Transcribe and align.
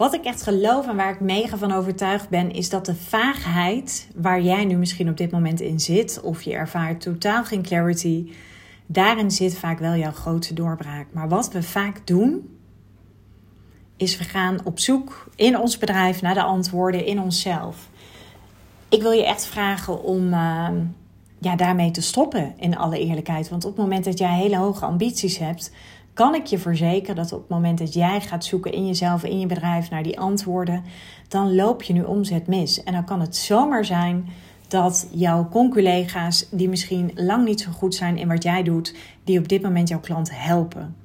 Wat 0.00 0.14
ik 0.14 0.24
echt 0.24 0.42
geloof 0.42 0.86
en 0.86 0.96
waar 0.96 1.12
ik 1.12 1.20
mega 1.20 1.56
van 1.56 1.72
overtuigd 1.72 2.28
ben, 2.28 2.50
is 2.52 2.68
dat 2.68 2.86
de 2.86 2.94
vaagheid 2.94 4.08
waar 4.16 4.42
jij 4.42 4.64
nu 4.64 4.76
misschien 4.76 5.08
op 5.08 5.16
dit 5.16 5.30
moment 5.30 5.60
in 5.60 5.80
zit, 5.80 6.20
of 6.20 6.42
je 6.42 6.52
ervaart 6.52 7.00
totaal 7.00 7.44
geen 7.44 7.62
clarity, 7.62 8.32
daarin 8.86 9.30
zit 9.30 9.58
vaak 9.58 9.78
wel 9.78 9.94
jouw 9.94 10.12
grootste 10.12 10.54
doorbraak. 10.54 11.06
Maar 11.12 11.28
wat 11.28 11.52
we 11.52 11.62
vaak 11.62 12.06
doen, 12.06 12.58
is 13.96 14.18
we 14.18 14.24
gaan 14.24 14.58
op 14.64 14.78
zoek 14.78 15.28
in 15.34 15.58
ons 15.58 15.78
bedrijf 15.78 16.22
naar 16.22 16.34
de 16.34 16.42
antwoorden 16.42 17.04
in 17.04 17.20
onszelf. 17.20 17.88
Ik 18.88 19.02
wil 19.02 19.12
je 19.12 19.26
echt 19.26 19.46
vragen 19.46 20.02
om 20.02 20.32
ehm, 20.32 20.76
ja, 21.40 21.56
daarmee 21.56 21.90
te 21.90 22.02
stoppen, 22.02 22.54
in 22.56 22.76
alle 22.76 22.98
eerlijkheid. 22.98 23.48
Want 23.48 23.64
op 23.64 23.70
het 23.70 23.80
moment 23.80 24.04
dat 24.04 24.18
jij 24.18 24.36
hele 24.36 24.56
hoge 24.56 24.84
ambities 24.84 25.38
hebt, 25.38 25.72
kan 26.20 26.34
ik 26.34 26.46
je 26.46 26.58
verzekeren 26.58 27.16
dat 27.16 27.32
op 27.32 27.40
het 27.40 27.48
moment 27.48 27.78
dat 27.78 27.94
jij 27.94 28.20
gaat 28.20 28.44
zoeken 28.44 28.72
in 28.72 28.86
jezelf, 28.86 29.24
in 29.24 29.40
je 29.40 29.46
bedrijf 29.46 29.90
naar 29.90 30.02
die 30.02 30.18
antwoorden, 30.18 30.84
dan 31.28 31.54
loop 31.54 31.82
je 31.82 31.92
nu 31.92 32.02
omzet 32.02 32.46
mis. 32.46 32.82
En 32.82 32.92
dan 32.92 33.04
kan 33.04 33.20
het 33.20 33.36
zomaar 33.36 33.84
zijn 33.84 34.28
dat 34.68 35.08
jouw 35.12 35.48
conculega's, 35.48 36.46
die 36.50 36.68
misschien 36.68 37.10
lang 37.14 37.44
niet 37.44 37.60
zo 37.60 37.70
goed 37.70 37.94
zijn 37.94 38.18
in 38.18 38.28
wat 38.28 38.42
jij 38.42 38.62
doet, 38.62 38.94
die 39.24 39.38
op 39.38 39.48
dit 39.48 39.62
moment 39.62 39.88
jouw 39.88 40.00
klant 40.00 40.30
helpen. 40.32 40.96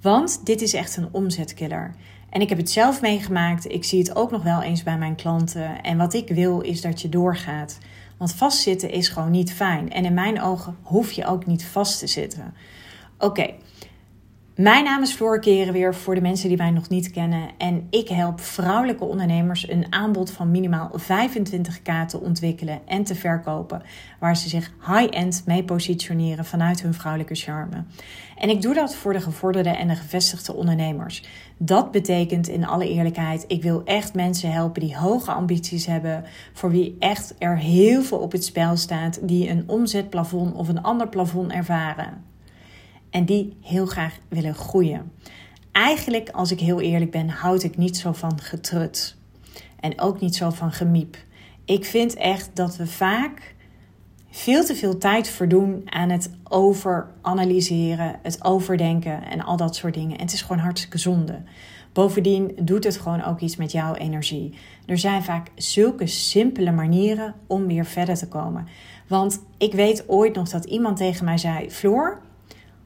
Want 0.00 0.46
dit 0.46 0.62
is 0.62 0.74
echt 0.74 0.96
een 0.96 1.08
omzetkiller. 1.10 1.94
En 2.30 2.40
ik 2.40 2.48
heb 2.48 2.58
het 2.58 2.70
zelf 2.70 3.00
meegemaakt. 3.00 3.72
Ik 3.72 3.84
zie 3.84 3.98
het 3.98 4.16
ook 4.16 4.30
nog 4.30 4.42
wel 4.42 4.62
eens 4.62 4.82
bij 4.82 4.98
mijn 4.98 5.14
klanten. 5.14 5.82
En 5.82 5.96
wat 5.96 6.14
ik 6.14 6.28
wil 6.28 6.60
is 6.60 6.80
dat 6.80 7.00
je 7.00 7.08
doorgaat. 7.08 7.78
Want 8.16 8.34
vastzitten 8.34 8.90
is 8.90 9.08
gewoon 9.08 9.30
niet 9.30 9.52
fijn. 9.52 9.92
En 9.92 10.04
in 10.04 10.14
mijn 10.14 10.42
ogen 10.42 10.76
hoef 10.82 11.12
je 11.12 11.26
ook 11.26 11.46
niet 11.46 11.64
vast 11.64 11.98
te 11.98 12.06
zitten. 12.06 12.54
Oké, 13.18 13.54
mijn 14.56 14.84
naam 14.84 15.02
is 15.02 15.12
Floor 15.12 15.40
weer 15.72 15.94
voor 15.94 16.14
de 16.14 16.20
mensen 16.20 16.48
die 16.48 16.56
mij 16.56 16.70
nog 16.70 16.88
niet 16.88 17.10
kennen. 17.10 17.48
En 17.58 17.86
ik 17.90 18.08
help 18.08 18.40
vrouwelijke 18.40 19.04
ondernemers 19.04 19.68
een 19.68 19.86
aanbod 19.90 20.30
van 20.30 20.50
minimaal 20.50 20.90
25k 21.00 22.06
te 22.06 22.20
ontwikkelen 22.20 22.80
en 22.86 23.04
te 23.04 23.14
verkopen. 23.14 23.82
Waar 24.20 24.36
ze 24.36 24.48
zich 24.48 24.72
high-end 24.86 25.42
mee 25.46 25.64
positioneren 25.64 26.44
vanuit 26.44 26.82
hun 26.82 26.94
vrouwelijke 26.94 27.34
charme. 27.34 27.84
En 28.36 28.48
ik 28.48 28.62
doe 28.62 28.74
dat 28.74 28.94
voor 28.94 29.12
de 29.12 29.20
gevorderde 29.20 29.70
en 29.70 29.88
de 29.88 29.94
gevestigde 29.94 30.54
ondernemers. 30.54 31.24
Dat 31.58 31.90
betekent 31.90 32.48
in 32.48 32.66
alle 32.66 32.88
eerlijkheid, 32.88 33.44
ik 33.46 33.62
wil 33.62 33.82
echt 33.84 34.14
mensen 34.14 34.52
helpen 34.52 34.80
die 34.80 34.96
hoge 34.96 35.32
ambities 35.32 35.86
hebben. 35.86 36.24
Voor 36.52 36.70
wie 36.70 36.96
echt 36.98 37.34
er 37.38 37.58
heel 37.58 38.02
veel 38.02 38.18
op 38.18 38.32
het 38.32 38.44
spel 38.44 38.76
staat. 38.76 39.18
Die 39.28 39.50
een 39.50 39.64
omzetplafond 39.66 40.54
of 40.54 40.68
een 40.68 40.82
ander 40.82 41.08
plafond 41.08 41.52
ervaren 41.52 42.32
en 43.14 43.24
die 43.24 43.56
heel 43.60 43.86
graag 43.86 44.18
willen 44.28 44.54
groeien. 44.54 45.12
Eigenlijk, 45.72 46.30
als 46.30 46.50
ik 46.50 46.60
heel 46.60 46.80
eerlijk 46.80 47.10
ben, 47.10 47.28
houd 47.28 47.62
ik 47.62 47.76
niet 47.76 47.96
zo 47.96 48.12
van 48.12 48.40
getrut. 48.40 49.16
En 49.80 50.00
ook 50.00 50.20
niet 50.20 50.36
zo 50.36 50.50
van 50.50 50.72
gemiep. 50.72 51.16
Ik 51.64 51.84
vind 51.84 52.14
echt 52.14 52.50
dat 52.54 52.76
we 52.76 52.86
vaak 52.86 53.54
veel 54.30 54.64
te 54.64 54.74
veel 54.74 54.98
tijd 54.98 55.28
verdoen 55.28 55.82
aan 55.84 56.10
het 56.10 56.30
overanalyseren, 56.44 58.18
het 58.22 58.44
overdenken 58.44 59.24
en 59.24 59.40
al 59.40 59.56
dat 59.56 59.76
soort 59.76 59.94
dingen. 59.94 60.16
En 60.16 60.24
het 60.24 60.32
is 60.32 60.42
gewoon 60.42 60.62
hartstikke 60.62 60.98
zonde. 60.98 61.42
Bovendien 61.92 62.52
doet 62.60 62.84
het 62.84 62.96
gewoon 62.96 63.24
ook 63.24 63.40
iets 63.40 63.56
met 63.56 63.72
jouw 63.72 63.94
energie. 63.94 64.54
Er 64.86 64.98
zijn 64.98 65.22
vaak 65.22 65.50
zulke 65.54 66.06
simpele 66.06 66.72
manieren 66.72 67.34
om 67.46 67.66
weer 67.66 67.84
verder 67.86 68.14
te 68.14 68.28
komen. 68.28 68.68
Want 69.08 69.40
ik 69.58 69.72
weet 69.72 70.08
ooit 70.08 70.34
nog 70.34 70.48
dat 70.48 70.64
iemand 70.64 70.96
tegen 70.96 71.24
mij 71.24 71.38
zei: 71.38 71.70
Floor, 71.70 72.22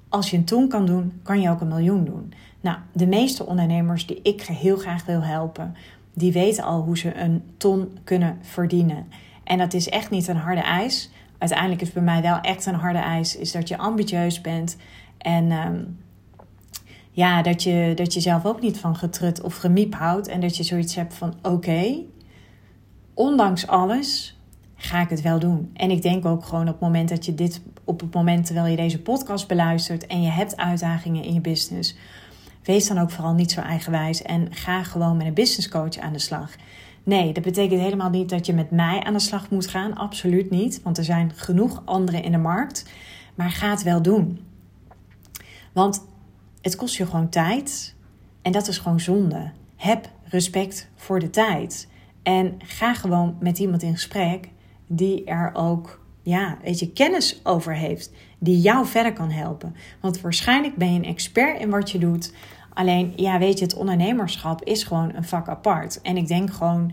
als 0.09 0.31
je 0.31 0.37
een 0.37 0.45
ton 0.45 0.69
kan 0.69 0.87
doen, 0.87 1.21
kan 1.23 1.41
je 1.41 1.51
ook 1.51 1.61
een 1.61 1.69
miljoen 1.69 2.05
doen. 2.05 2.33
Nou, 2.61 2.77
de 2.93 3.07
meeste 3.07 3.47
ondernemers 3.47 4.07
die 4.07 4.21
ik 4.23 4.43
heel 4.43 4.77
graag 4.77 5.05
wil 5.05 5.23
helpen, 5.23 5.75
die 6.15 6.33
weten 6.33 6.65
al 6.65 6.83
hoe 6.83 6.99
ze 6.99 7.17
een 7.17 7.43
ton 7.57 7.99
kunnen 8.05 8.39
verdienen. 8.41 9.07
En 9.45 9.59
dat 9.59 9.75
is 9.75 9.89
echt 9.89 10.11
niet 10.11 10.29
een 10.29 10.37
harde 10.37 10.61
eis. 10.61 11.11
Uiteindelijk 11.39 11.81
is 11.81 11.93
bij 11.93 12.03
mij 12.03 12.23
wel 12.23 12.41
echt 12.41 12.67
een 12.67 12.75
harde 12.75 12.99
eis, 12.99 13.37
is 13.37 13.53
dat 13.53 13.69
je 13.69 13.79
ambitieus 13.79 14.41
bent 14.41 14.77
en 15.19 15.51
ehm, 15.51 15.83
ja, 17.11 17.43
dat 17.43 17.63
je, 17.63 17.93
dat 17.95 18.15
je 18.15 18.21
zelf 18.21 18.45
ook 18.45 18.61
niet 18.61 18.79
van 18.79 18.97
getrut 18.97 19.41
of 19.41 19.57
gemiep 19.57 19.95
houdt 19.95 20.29
en 20.29 20.41
dat 20.41 20.57
je 20.57 20.63
zoiets 20.63 20.95
hebt 20.95 21.15
van 21.15 21.35
oké, 21.43 21.95
ondanks 23.15 23.67
alles 23.67 24.38
ga 24.81 25.01
ik 25.01 25.09
het 25.09 25.21
wel 25.21 25.39
doen. 25.39 25.71
En 25.75 25.91
ik 25.91 26.03
denk 26.03 26.25
ook 26.25 26.45
gewoon 26.45 26.67
op 26.69 26.73
het 26.73 26.81
moment 26.81 27.09
dat 27.09 27.25
je 27.25 27.35
dit, 27.35 27.61
op 27.85 28.01
het 28.01 28.15
moment 28.15 28.47
terwijl 28.47 28.67
je 28.67 28.77
deze 28.77 29.03
podcast 29.03 29.49
beluistert 29.49 30.07
en 30.07 30.23
je 30.23 30.31
hebt 30.31 30.57
uitdagingen 30.57 31.25
in 31.25 31.35
je 31.35 31.41
business, 31.41 31.97
wees 32.63 32.89
dan 32.89 32.99
ook 32.99 33.11
vooral 33.11 33.35
niet 33.35 33.53
zo 33.53 33.61
eigenwijs 33.61 34.23
en 34.23 34.55
ga 34.55 34.83
gewoon 34.83 35.17
met 35.17 35.27
een 35.27 35.35
business 35.35 35.69
coach 35.69 35.99
aan 35.99 36.13
de 36.13 36.19
slag. 36.19 36.51
Nee, 37.03 37.33
dat 37.33 37.43
betekent 37.43 37.81
helemaal 37.81 38.11
niet 38.11 38.29
dat 38.29 38.47
je 38.47 38.53
met 38.53 38.71
mij 38.71 39.03
aan 39.03 39.13
de 39.13 39.19
slag 39.19 39.51
moet 39.51 39.67
gaan. 39.67 39.95
Absoluut 39.95 40.51
niet, 40.51 40.83
want 40.83 40.99
er 40.99 41.05
zijn 41.05 41.33
genoeg 41.35 41.83
anderen 41.85 42.23
in 42.23 42.33
de 42.33 42.39
markt. 42.39 42.85
Maar 43.35 43.51
ga 43.51 43.71
het 43.71 43.83
wel 43.83 44.03
doen. 44.03 44.41
Want 45.73 46.05
het 46.61 46.77
kost 46.77 46.97
je 46.97 47.07
gewoon 47.07 47.29
tijd 47.29 47.95
en 48.43 48.53
dat 48.53 48.69
is 48.69 48.79
gewoon 48.79 49.01
zonde. 49.01 49.51
Heb 49.77 50.11
respect 50.25 50.89
voor 50.97 51.19
de 51.21 51.31
tijd. 51.31 51.89
En 52.23 52.55
ga 52.59 52.95
gewoon 52.95 53.37
met 53.41 53.59
iemand 53.59 53.83
in 53.83 53.93
gesprek 53.93 54.49
die 54.89 55.25
er 55.25 55.51
ook 55.55 55.99
ja, 56.29 56.59
weet 56.63 56.79
je, 56.79 56.93
kennis 56.93 57.41
over 57.43 57.75
heeft, 57.75 58.13
die 58.39 58.61
jou 58.61 58.87
verder 58.87 59.13
kan 59.13 59.31
helpen. 59.31 59.75
Want 60.01 60.21
waarschijnlijk 60.21 60.77
ben 60.77 60.93
je 60.93 60.99
een 60.99 61.05
expert 61.05 61.61
in 61.61 61.71
wat 61.71 61.91
je 61.91 61.99
doet. 61.99 62.33
Alleen, 62.75 63.13
ja, 63.17 63.39
weet 63.39 63.59
je, 63.59 63.65
het 63.65 63.75
ondernemerschap 63.75 64.65
is 64.65 64.83
gewoon 64.83 65.15
een 65.15 65.25
vak 65.25 65.49
apart. 65.49 66.01
En 66.01 66.17
ik 66.17 66.29
denk 66.29 66.53
gewoon 66.53 66.93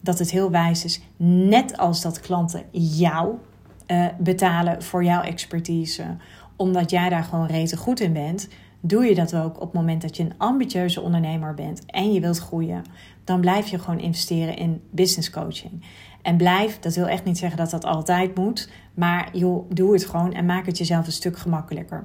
dat 0.00 0.18
het 0.18 0.30
heel 0.30 0.50
wijs 0.50 0.84
is, 0.84 1.00
net 1.16 1.76
als 1.76 2.02
dat 2.02 2.20
klanten 2.20 2.64
jou 2.70 3.34
uh, 3.86 4.06
betalen 4.18 4.82
voor 4.82 5.04
jouw 5.04 5.22
expertise, 5.22 6.16
omdat 6.56 6.90
jij 6.90 7.08
daar 7.08 7.24
gewoon 7.24 7.46
rete 7.46 7.76
goed 7.76 8.00
in 8.00 8.12
bent, 8.12 8.48
doe 8.86 9.04
je 9.04 9.14
dat 9.14 9.36
ook 9.36 9.54
op 9.54 9.60
het 9.60 9.72
moment 9.72 10.02
dat 10.02 10.16
je 10.16 10.22
een 10.22 10.38
ambitieuze 10.38 11.00
ondernemer 11.00 11.54
bent 11.54 11.86
en 11.86 12.12
je 12.12 12.20
wilt 12.20 12.38
groeien. 12.38 12.84
Dan 13.24 13.40
blijf 13.40 13.68
je 13.68 13.78
gewoon 13.78 14.00
investeren 14.00 14.56
in 14.56 14.80
business 14.90 15.30
coaching. 15.30 15.84
En 16.22 16.36
blijf, 16.36 16.78
dat 16.78 16.94
wil 16.94 17.06
echt 17.06 17.24
niet 17.24 17.38
zeggen 17.38 17.58
dat 17.58 17.70
dat 17.70 17.84
altijd 17.84 18.36
moet. 18.36 18.70
Maar 18.94 19.28
joh, 19.32 19.70
doe 19.70 19.92
het 19.92 20.06
gewoon 20.06 20.32
en 20.32 20.46
maak 20.46 20.66
het 20.66 20.78
jezelf 20.78 21.06
een 21.06 21.12
stuk 21.12 21.38
gemakkelijker. 21.38 22.04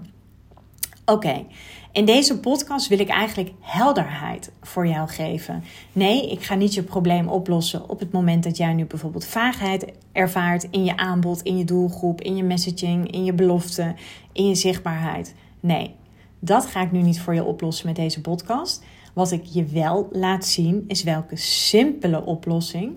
Oké, 1.06 1.46
in 1.92 2.06
deze 2.06 2.40
podcast 2.40 2.88
wil 2.88 3.00
ik 3.00 3.10
eigenlijk 3.10 3.52
helderheid 3.60 4.52
voor 4.62 4.88
jou 4.88 5.08
geven. 5.08 5.64
Nee, 5.94 6.32
ik 6.32 6.44
ga 6.44 6.56
niet 6.56 6.74
je 6.74 6.84
probleem 6.84 7.28
oplossen 7.28 7.90
op 7.90 8.00
het 8.00 8.12
moment 8.12 8.44
dat 8.44 8.58
jij 8.58 8.74
nu 8.74 8.86
bijvoorbeeld 8.86 9.26
vaagheid 9.26 9.86
ervaart 10.12 10.68
in 10.72 10.84
je 10.84 10.98
aanbod, 10.98 11.42
in 11.42 11.58
je 11.58 11.66
doelgroep, 11.66 12.22
in 12.22 12.36
je 12.36 12.44
messaging, 12.44 13.12
in 13.12 13.24
je 13.24 13.34
belofte, 13.34 13.96
in 14.34 14.48
je 14.48 14.56
zichtbaarheid. 14.56 15.36
Nee, 15.60 15.96
dat 16.40 16.66
ga 16.66 16.82
ik 16.82 16.92
nu 16.92 17.02
niet 17.02 17.20
voor 17.20 17.34
je 17.34 17.44
oplossen 17.44 17.88
met 17.88 17.96
deze 17.96 18.22
podcast. 18.22 18.84
Wat 19.14 19.32
ik 19.32 19.44
je 19.44 19.66
wel 19.66 20.08
laat 20.12 20.46
zien 20.46 20.84
is 20.88 21.04
welke 21.04 21.36
simpele 21.36 22.26
oplossing 22.26 22.96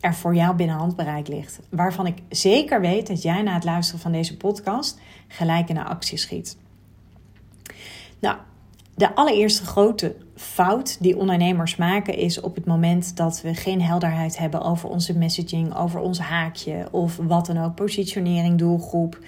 er 0.00 0.14
voor 0.14 0.34
jou 0.34 0.56
binnen 0.56 0.76
handbereik 0.76 1.28
ligt. 1.28 1.60
Waarvan 1.70 2.06
ik 2.06 2.22
zeker 2.28 2.80
weet 2.80 3.06
dat 3.06 3.22
jij 3.22 3.42
na 3.42 3.54
het 3.54 3.64
luisteren 3.64 4.00
van 4.00 4.12
deze 4.12 4.36
podcast 4.36 5.00
gelijk 5.28 5.68
in 5.68 5.74
de 5.74 5.84
actie 5.84 6.18
schiet. 6.18 6.56
Nou, 8.18 8.36
de 8.94 9.14
allereerste 9.14 9.64
grote 9.64 10.16
fout 10.34 10.96
die 11.00 11.16
ondernemers 11.16 11.76
maken 11.76 12.16
is 12.16 12.40
op 12.40 12.54
het 12.54 12.64
moment 12.66 13.16
dat 13.16 13.40
we 13.42 13.54
geen 13.54 13.82
helderheid 13.82 14.38
hebben 14.38 14.62
over 14.62 14.88
onze 14.88 15.18
messaging, 15.18 15.76
over 15.76 16.00
ons 16.00 16.18
haakje 16.18 16.88
of 16.90 17.16
wat 17.16 17.46
dan 17.46 17.58
ook, 17.58 17.74
positionering, 17.74 18.58
doelgroep. 18.58 19.18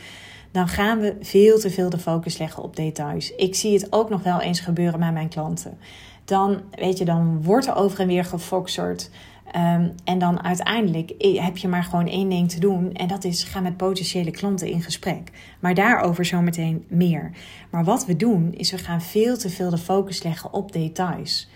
Dan 0.51 0.69
gaan 0.69 1.01
we 1.01 1.17
veel 1.21 1.59
te 1.59 1.71
veel 1.71 1.91
de 1.91 1.99
focus 1.99 2.39
leggen 2.39 2.63
op 2.63 2.77
details. 2.77 3.35
Ik 3.35 3.55
zie 3.55 3.73
het 3.73 3.93
ook 3.93 4.11
nog 4.11 4.23
wel 4.23 4.41
eens 4.41 4.61
gebeuren 4.61 5.01
bij 5.01 5.13
mijn 5.13 5.29
klanten. 5.29 5.79
Dan, 6.25 6.61
weet 6.71 6.99
je, 6.99 7.05
dan 7.05 7.43
wordt 7.43 7.67
er 7.67 7.75
over 7.75 8.01
en 8.01 8.07
weer 8.07 8.25
gefocust 8.25 9.11
Ehm, 9.53 9.89
en 10.05 10.19
dan 10.19 10.43
uiteindelijk 10.43 11.13
heb 11.19 11.57
je 11.57 11.69
maar 11.69 11.85
gewoon 11.85 12.07
één 12.07 12.29
ding 12.29 12.51
te 12.51 12.61
doen. 12.61 12.93
En 12.93 13.09
dat 13.09 13.25
is 13.25 13.43
ga 13.43 13.61
met 13.61 13.77
potentiële 13.77 14.31
klanten 14.31 14.69
in 14.69 14.83
gesprek. 14.83 15.31
Maar 15.61 15.75
daarover 15.75 16.25
zometeen 16.25 16.85
meer. 16.89 17.31
Maar 17.71 17.85
wat 17.85 18.07
we 18.07 18.17
doen 18.17 18.53
is 18.53 18.71
we 18.71 18.79
gaan 18.79 19.03
veel 19.03 19.37
te 19.37 19.51
veel 19.51 19.71
de 19.71 19.79
focus 19.79 20.23
leggen 20.23 20.53
op 20.53 20.73
details. 20.73 21.49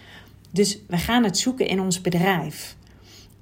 Dus 0.50 0.78
we 0.86 0.96
gaan 0.96 1.24
het 1.24 1.38
zoeken 1.38 1.66
in 1.66 1.80
ons 1.80 2.00
bedrijf. 2.00 2.76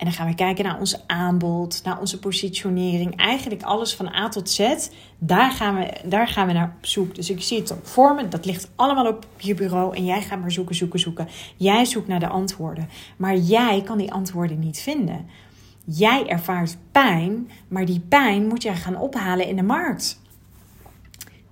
En 0.03 0.09
dan 0.09 0.17
gaan 0.17 0.27
we 0.27 0.35
kijken 0.35 0.65
naar 0.65 0.79
ons 0.79 1.07
aanbod, 1.07 1.81
naar 1.85 2.01
onze 2.01 2.19
positionering. 2.19 3.17
Eigenlijk 3.17 3.63
alles 3.63 3.95
van 3.95 4.15
A 4.15 4.29
tot 4.29 4.51
Z. 4.51 4.89
Daar 5.19 5.51
gaan 5.51 5.77
we, 5.77 5.93
daar 6.05 6.29
gaan 6.29 6.47
we 6.47 6.53
naar 6.53 6.75
op 6.79 6.87
zoek. 6.87 7.15
Dus 7.15 7.31
ik 7.31 7.43
zie 7.43 7.59
het 7.59 7.71
op 7.71 7.87
vormen. 7.87 8.31
Dat 8.31 8.45
ligt 8.45 8.71
allemaal 8.77 9.07
op 9.07 9.27
je 9.37 9.55
bureau. 9.55 9.97
En 9.97 10.05
jij 10.05 10.23
gaat 10.23 10.41
maar 10.41 10.53
zoeken, 10.53 10.75
zoeken, 10.75 10.99
zoeken. 10.99 11.29
Jij 11.57 11.85
zoekt 11.85 12.09
naar 12.09 12.21
de 12.21 12.29
antwoorden. 12.29 12.89
Maar 13.17 13.37
jij 13.37 13.83
kan 13.83 13.99
die 13.99 14.13
antwoorden 14.13 14.59
niet 14.59 14.81
vinden. 14.81 15.27
Jij 15.85 16.27
ervaart 16.27 16.77
pijn, 16.93 17.51
maar 17.69 17.85
die 17.85 18.01
pijn 18.01 18.47
moet 18.47 18.63
jij 18.63 18.77
gaan 18.77 18.97
ophalen 18.99 19.47
in 19.47 19.57
de 19.57 19.63
markt. 19.63 20.21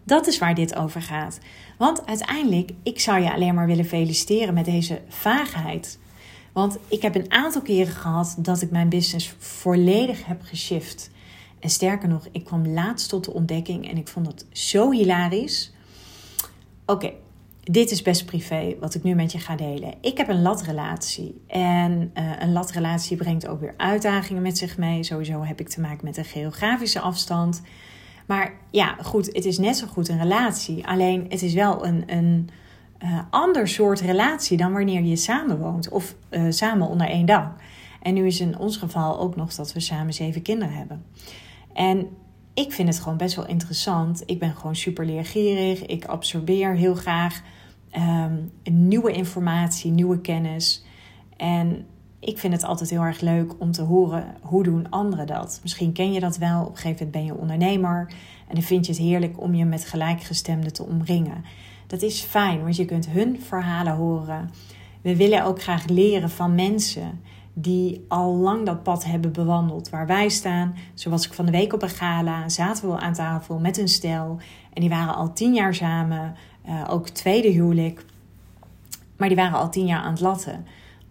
Dat 0.05 0.27
is 0.27 0.39
waar 0.39 0.55
dit 0.55 0.77
over 0.77 1.03
gaat. 1.03 1.39
Want 1.79 2.07
uiteindelijk, 2.07 2.71
ik 2.83 3.01
zou 3.01 3.21
je 3.21 3.33
alleen 3.33 3.55
maar 3.55 3.67
willen 3.67 3.85
feliciteren 3.85 4.55
met 4.55 4.65
deze 4.65 5.01
vaagheid. 5.09 5.99
Want 6.53 6.79
ik 6.89 7.03
heb 7.03 7.15
een 7.15 7.33
aantal 7.33 7.63
keren 7.63 7.95
gehad 7.95 8.35
dat 8.39 8.63
ik 8.63 8.71
mijn 8.71 8.89
business 8.89 9.35
volledig 9.39 10.27
heb 10.27 10.43
geshift. 10.43 11.11
En 11.59 11.71
sterker 11.71 12.09
nog, 12.09 12.29
ik 12.33 12.45
kwam 12.45 12.69
laatst 12.69 13.09
tot 13.09 13.25
de 13.25 13.33
ontdekking 13.33 13.91
en 13.91 13.97
ik 13.97 14.09
vond 14.09 14.27
dat 14.27 14.45
zo 14.53 14.91
hilarisch. 14.91 15.73
Oké, 16.87 17.13
dit 17.63 17.91
is 17.91 18.03
best 18.03 18.25
privé 18.25 18.77
wat 18.81 18.95
ik 18.95 19.03
nu 19.03 19.15
met 19.15 19.33
je 19.33 19.39
ga 19.39 19.57
delen. 19.57 19.95
Ik 20.01 20.17
heb 20.17 20.29
een 20.29 20.43
latrelatie. 20.43 21.41
En 21.47 22.11
uh, 22.15 22.33
een 22.39 22.53
latrelatie 22.53 23.17
brengt 23.17 23.47
ook 23.47 23.61
weer 23.61 23.75
uitdagingen 23.77 24.43
met 24.43 24.59
zich 24.59 24.79
mee. 24.79 25.03
Sowieso 25.03 25.43
heb 25.43 25.61
ik 25.61 25.69
te 25.69 25.81
maken 25.81 26.05
met 26.05 26.17
een 26.17 26.25
geografische 26.25 27.01
afstand. 27.01 27.63
Maar 28.27 28.53
ja, 28.71 28.97
goed, 29.03 29.27
het 29.27 29.45
is 29.45 29.59
net 29.59 29.77
zo 29.77 29.87
goed 29.87 30.09
een 30.09 30.19
relatie. 30.19 30.87
Alleen 30.87 31.27
het 31.29 31.43
is 31.43 31.55
wel 31.55 31.87
een, 31.87 32.03
een 32.07 32.51
uh, 33.05 33.21
ander 33.31 33.69
soort 33.69 34.01
relatie 34.01 34.57
dan 34.57 34.73
wanneer 34.73 35.03
je 35.03 35.17
samen 35.17 35.59
woont 35.59 35.89
of 35.89 36.15
uh, 36.31 36.43
samen 36.49 36.89
onder 36.89 37.07
één 37.07 37.27
dak. 37.27 37.53
En 38.03 38.15
nu 38.15 38.27
is 38.27 38.41
in 38.41 38.59
ons 38.59 38.77
geval 38.77 39.21
ook 39.21 39.37
nog 39.37 39.55
dat 39.55 39.73
we 39.73 39.81
samen 39.81 40.15
zeven 40.15 40.43
kinderen 40.43 40.75
hebben. 40.75 41.05
En 41.73 42.09
ik 42.55 42.73
vind 42.73 42.89
het 42.89 43.01
gewoon 43.01 43.19
best 43.19 43.37
wel 43.37 43.47
interessant. 43.47 44.23
Ik 44.27 44.39
ben 44.39 44.55
gewoon 44.55 44.77
super 44.77 45.07
leergierig. 45.07 45.87
Ik 45.87 46.05
absorbeer 46.05 46.75
heel 46.75 46.95
graag 46.95 47.43
um, 47.97 48.53
nieuwe 48.73 49.13
informatie, 49.13 49.91
nieuwe 49.91 50.21
kennis. 50.21 50.85
En 51.37 51.87
ik 52.21 52.39
vind 52.39 52.53
het 52.53 52.65
altijd 52.65 52.91
heel 52.91 53.03
erg 53.03 53.21
leuk 53.21 53.55
om 53.59 53.71
te 53.71 53.83
horen 53.83 54.35
hoe 54.41 54.63
doen 54.63 54.91
anderen 54.91 55.27
dat. 55.27 55.61
Misschien 55.63 55.93
ken 55.93 56.13
je 56.13 56.21
dat 56.21 56.37
wel. 56.37 56.61
Op 56.61 56.71
een 56.71 56.77
gegeven 56.77 57.07
moment 57.07 57.13
ben 57.13 57.25
je 57.25 57.41
ondernemer 57.41 58.07
en 58.49 58.55
dan 58.55 58.63
vind 58.63 58.87
je 58.87 58.93
het 58.93 59.01
heerlijk 59.01 59.41
om 59.41 59.55
je 59.55 59.65
met 59.65 59.85
gelijkgestemden 59.85 60.73
te 60.73 60.85
omringen. 60.87 61.45
Dat 61.91 62.03
is 62.03 62.21
fijn, 62.21 62.63
want 62.63 62.77
je 62.77 62.85
kunt 62.85 63.09
hun 63.09 63.41
verhalen 63.43 63.95
horen. 63.95 64.51
We 65.03 65.17
willen 65.17 65.45
ook 65.45 65.63
graag 65.63 65.87
leren 65.87 66.31
van 66.31 66.55
mensen 66.55 67.21
die 67.53 68.05
al 68.09 68.35
lang 68.35 68.67
dat 68.67 68.83
pad 68.83 69.05
hebben 69.05 69.33
bewandeld 69.33 69.89
waar 69.89 70.07
wij 70.07 70.29
staan. 70.29 70.75
Zoals 70.95 71.27
ik 71.27 71.33
van 71.33 71.47
de 71.47 71.53
week 71.53 71.73
op 71.73 71.83
een 71.83 71.89
gala 71.89 72.49
zaten 72.49 72.91
we 72.91 72.99
aan 72.99 73.13
tafel 73.13 73.59
met 73.59 73.79
een 73.79 73.89
stel 73.89 74.39
en 74.73 74.81
die 74.81 74.91
waren 74.91 75.15
al 75.15 75.33
tien 75.33 75.55
jaar 75.55 75.75
samen, 75.75 76.37
uh, 76.69 76.85
ook 76.89 77.09
tweede 77.09 77.49
huwelijk, 77.49 78.05
maar 79.17 79.29
die 79.29 79.37
waren 79.37 79.59
al 79.59 79.71
tien 79.71 79.87
jaar 79.87 80.03
aan 80.03 80.13
het 80.13 80.21
latten. 80.21 80.67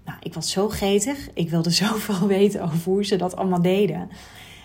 Nou, 0.05 0.17
ik 0.21 0.33
was 0.33 0.51
zo 0.51 0.69
gretig, 0.69 1.29
ik 1.33 1.49
wilde 1.49 1.69
zoveel 1.85 2.27
weten 2.27 2.61
over 2.61 2.79
hoe 2.83 3.05
ze 3.05 3.15
dat 3.15 3.35
allemaal 3.35 3.61
deden. 3.61 4.09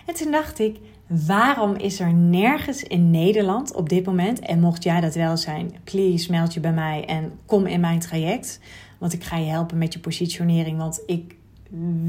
En 0.06 0.14
toen 0.14 0.30
dacht 0.30 0.58
ik, 0.58 0.78
waarom 1.06 1.74
is 1.74 2.00
er 2.00 2.12
nergens 2.12 2.82
in 2.82 3.10
Nederland 3.10 3.74
op 3.74 3.88
dit 3.88 4.06
moment, 4.06 4.40
en 4.40 4.60
mocht 4.60 4.82
jij 4.82 5.00
dat 5.00 5.14
wel 5.14 5.36
zijn, 5.36 5.74
please 5.84 6.30
meld 6.30 6.54
je 6.54 6.60
bij 6.60 6.72
mij 6.72 7.04
en 7.04 7.32
kom 7.46 7.66
in 7.66 7.80
mijn 7.80 7.98
traject. 7.98 8.60
Want 8.98 9.12
ik 9.12 9.24
ga 9.24 9.36
je 9.36 9.50
helpen 9.50 9.78
met 9.78 9.92
je 9.92 9.98
positionering, 9.98 10.78
want 10.78 11.02
ik 11.06 11.36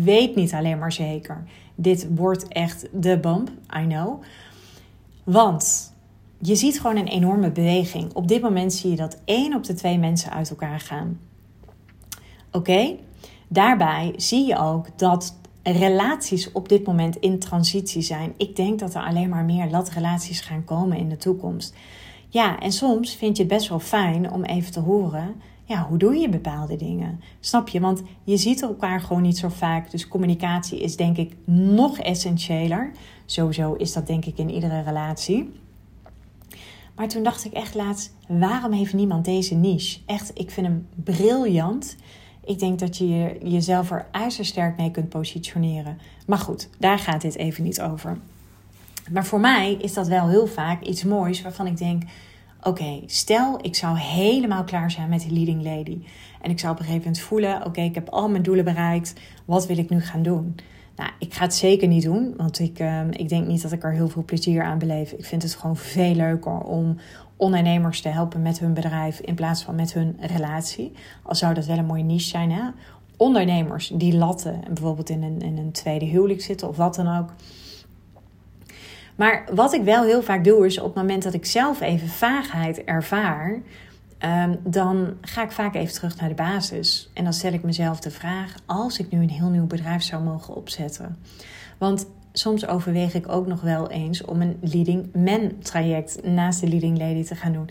weet 0.04 0.36
niet 0.36 0.54
alleen 0.54 0.80
maar 0.80 0.92
zeker. 0.92 1.44
Dit 1.76 2.08
wordt 2.16 2.48
echt 2.48 2.88
de 2.92 3.20
bump, 3.20 3.50
I 3.80 3.88
know. 3.88 4.22
Want 5.24 5.94
je 6.40 6.56
ziet 6.56 6.80
gewoon 6.80 6.98
een 6.98 7.08
enorme 7.08 7.52
beweging. 7.52 8.14
Op 8.14 8.28
dit 8.28 8.42
moment 8.42 8.74
zie 8.74 8.90
je 8.90 8.96
dat 8.96 9.22
één 9.26 9.54
op 9.54 9.64
de 9.64 9.74
twee 9.74 10.00
mensen 10.00 10.32
uit 10.32 10.50
elkaar 10.50 10.80
gaan. 10.80 11.20
Oké? 12.52 12.96
Daarbij 13.48 14.14
zie 14.16 14.46
je 14.46 14.58
ook 14.58 14.88
dat 14.98 15.36
relaties 15.72 16.52
op 16.52 16.70
dit 16.70 16.86
moment 16.86 17.16
in 17.16 17.40
transitie 17.40 18.02
zijn. 18.02 18.34
Ik 18.38 18.56
denk 18.56 18.80
dat 18.80 18.96
er 18.96 19.02
alleen 19.02 19.30
maar 19.30 19.44
meer 19.44 19.70
latrelaties 19.70 20.40
gaan 20.42 20.64
komen 20.64 20.98
in 20.98 21.10
de 21.10 21.18
toekomst. 21.18 21.76
Ja, 22.30 22.60
en 22.60 22.72
soms 22.72 23.16
vind 23.16 23.38
je 23.38 23.44
het 23.44 23.52
best 23.52 23.70
wel 23.70 23.80
fijn 23.80 24.32
om 24.32 24.44
even 24.44 24.72
te 24.72 24.80
horen 24.80 25.36
ja, 25.68 25.88
hoe 25.88 25.98
doe 25.98 26.16
je 26.16 26.30
bepaalde 26.30 26.76
dingen? 26.76 27.22
Snap 27.40 27.68
je? 27.68 27.80
Want 27.80 28.02
je 28.24 28.38
ziet 28.38 28.62
elkaar 28.62 29.02
gewoon 29.02 29.22
niet 29.22 29.38
zo 29.38 29.50
vaak. 29.50 29.92
Dus 29.92 30.08
communicatie 30.08 30.80
is 30.80 30.96
denk 30.96 31.18
ik 31.18 31.36
nog 31.46 32.00
essentiëler. 32.00 32.92
Sowieso 33.26 33.74
is 33.74 33.94
dat 33.94 34.08
denk 34.08 34.26
ik 34.26 34.38
in 34.38 34.50
iedere 34.50 34.82
relatie. 34.82 35.54
Maar 36.96 37.08
toen 37.08 37.24
dacht 37.24 37.46
ik 37.46 37.54
echt 37.54 37.76
laatst, 37.76 38.14
waarom 38.28 38.72
heeft 38.72 38.94
niemand 38.94 39.26
deze 39.26 39.56
niche? 39.56 40.00
Echt, 40.06 40.32
ik 40.34 40.52
vind 40.52 40.68
hem 40.68 40.88
briljant. 40.96 41.96
Ik 42.46 42.60
denk 42.60 42.80
dat 42.80 42.98
je 42.98 43.38
jezelf 43.44 43.92
er 43.92 44.08
ijzersterk 44.12 44.78
mee 44.78 44.92
kunt 44.92 45.10
positioneren. 45.10 45.98
Maar 46.28 46.38
goed, 46.38 46.70
daar 46.78 47.00
gaat 47.00 47.22
dit 47.22 47.36
even 47.36 47.64
niet 47.64 47.82
over. 47.82 48.18
Maar 49.12 49.26
voor 49.26 49.40
mij 49.40 49.74
is 49.74 49.94
dat 49.94 50.08
wel 50.08 50.30
heel 50.30 50.48
vaak 50.48 50.82
iets 50.82 51.04
moois 51.04 51.42
waarvan 51.42 51.68
ik 51.68 51.78
denk 51.78 52.04
Oké, 52.68 53.00
stel 53.06 53.60
ik 53.62 53.76
zou 53.76 53.98
helemaal 53.98 54.64
klaar 54.64 54.92
zijn 54.92 55.10
met 55.10 55.22
die 55.22 55.32
leading 55.32 55.64
lady. 55.64 55.98
En 56.42 56.52
ik 56.52 56.60
zou 56.60 56.74
op 56.74 56.80
een 56.80 56.86
gegeven 56.86 57.08
moment 57.08 57.24
voelen: 57.24 57.66
oké, 57.66 57.82
ik 57.82 57.96
heb 57.96 58.10
al 58.10 58.30
mijn 58.30 58.44
doelen 58.44 58.66
bereikt. 58.66 59.14
Wat 59.46 59.68
wil 59.68 59.78
ik 59.78 59.90
nu 59.90 60.02
gaan 60.02 60.24
doen? 60.24 60.56
Nou, 60.96 61.10
ik 61.20 61.34
ga 61.34 61.44
het 61.44 61.56
zeker 61.56 61.88
niet 61.88 62.04
doen, 62.04 62.34
want 62.38 62.60
ik, 62.60 62.80
uh, 62.80 63.02
ik 63.12 63.30
denk 63.30 63.48
niet 63.48 63.62
dat 63.62 63.72
ik 63.72 63.84
er 63.84 63.92
heel 63.92 64.10
veel 64.10 64.24
plezier 64.24 64.64
aan 64.64 64.78
beleef. 64.78 65.12
Ik 65.12 65.26
vind 65.26 65.44
het 65.44 65.56
gewoon 65.56 65.78
veel 65.78 66.16
leuker 66.16 66.58
om 66.58 66.98
ondernemers 67.38 68.02
te 68.02 68.10
helpen 68.10 68.42
met 68.42 68.60
hun 68.60 68.74
bedrijf 68.74 69.20
in 69.20 69.36
plaats 69.36 69.64
van 69.64 69.76
met 69.76 69.94
hun 69.94 70.18
relatie. 70.20 70.92
Al 71.24 71.36
zou 71.36 71.54
dat 71.54 71.66
wel 71.66 71.78
een 71.78 71.86
mooie 71.86 72.04
niche 72.04 72.28
zijn, 72.28 72.52
hè? 72.52 72.62
Ondernemers 73.18 73.92
die 73.94 74.16
latten 74.16 74.54
en 74.54 74.74
bijvoorbeeld 74.74 75.10
in 75.10 75.24
een, 75.24 75.42
in 75.42 75.58
een 75.58 75.72
tweede 75.72 76.06
huwelijk 76.06 76.42
zitten 76.42 76.68
of 76.68 76.78
wat 76.78 76.96
dan 76.96 77.18
ook. 77.18 77.34
Maar 79.16 79.48
wat 79.54 79.74
ik 79.74 79.84
wel 79.84 80.04
heel 80.04 80.24
vaak 80.24 80.44
doe, 80.44 80.66
is 80.66 80.80
op 80.80 80.86
het 80.86 80.96
moment 80.96 81.24
dat 81.24 81.34
ik 81.34 81.46
zelf 81.46 81.82
even 81.82 82.08
vaagheid 82.08 82.84
ervaar, 82.84 83.62
um, 84.20 84.60
dan 84.64 85.14
ga 85.22 85.44
ik 85.44 85.52
vaak 85.52 85.76
even 85.76 85.94
terug 85.94 86.20
naar 86.20 86.30
de 86.30 86.36
basis. 86.36 87.10
En 87.14 87.24
dan 87.24 87.34
stel 87.34 87.54
ik 87.54 87.64
mezelf 87.64 88.00
de 88.00 88.12
vraag: 88.12 88.56
als 88.66 89.00
ik 89.00 89.12
nu 89.12 89.22
een 89.22 89.30
heel 89.30 89.50
nieuw 89.50 89.68
bedrijf 89.68 90.04
zou 90.04 90.24
mogen 90.24 90.56
opzetten. 90.56 91.18
Want 91.78 92.08
soms 92.38 92.68
overweeg 92.68 93.14
ik 93.14 93.30
ook 93.30 93.48
nog 93.48 93.62
wel 93.62 93.90
eens 93.90 94.24
om 94.24 94.42
een 94.42 94.58
leading 94.62 95.14
man 95.14 95.52
traject 95.60 96.24
naast 96.24 96.60
de 96.60 96.68
leading 96.68 96.98
lady 96.98 97.24
te 97.24 97.36
gaan 97.36 97.54
doen 97.54 97.70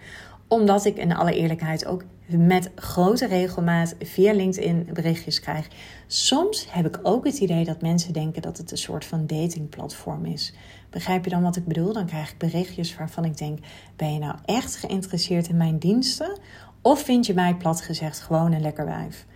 omdat 0.48 0.84
ik 0.84 0.96
in 0.96 1.14
alle 1.14 1.34
eerlijkheid 1.34 1.86
ook 1.86 2.04
met 2.26 2.70
grote 2.74 3.26
regelmaat 3.26 3.94
via 4.00 4.32
LinkedIn 4.32 4.88
berichtjes 4.92 5.40
krijg. 5.40 5.68
Soms 6.06 6.66
heb 6.70 6.86
ik 6.86 6.98
ook 7.02 7.24
het 7.24 7.38
idee 7.38 7.64
dat 7.64 7.82
mensen 7.82 8.12
denken 8.12 8.42
dat 8.42 8.58
het 8.58 8.70
een 8.70 8.76
soort 8.76 9.04
van 9.04 9.26
datingplatform 9.26 10.24
is. 10.24 10.54
Begrijp 10.90 11.24
je 11.24 11.30
dan 11.30 11.42
wat 11.42 11.56
ik 11.56 11.66
bedoel? 11.66 11.92
Dan 11.92 12.06
krijg 12.06 12.30
ik 12.30 12.38
berichtjes 12.38 12.96
waarvan 12.96 13.24
ik 13.24 13.38
denk: 13.38 13.58
ben 13.96 14.12
je 14.12 14.18
nou 14.18 14.34
echt 14.44 14.76
geïnteresseerd 14.76 15.48
in 15.48 15.56
mijn 15.56 15.78
diensten? 15.78 16.38
Of 16.82 17.02
vind 17.02 17.26
je 17.26 17.34
mij 17.34 17.54
plat 17.54 17.80
gezegd 17.80 18.20
gewoon 18.20 18.52
een 18.52 18.60
lekker 18.60 18.84
wijf? 18.84 19.26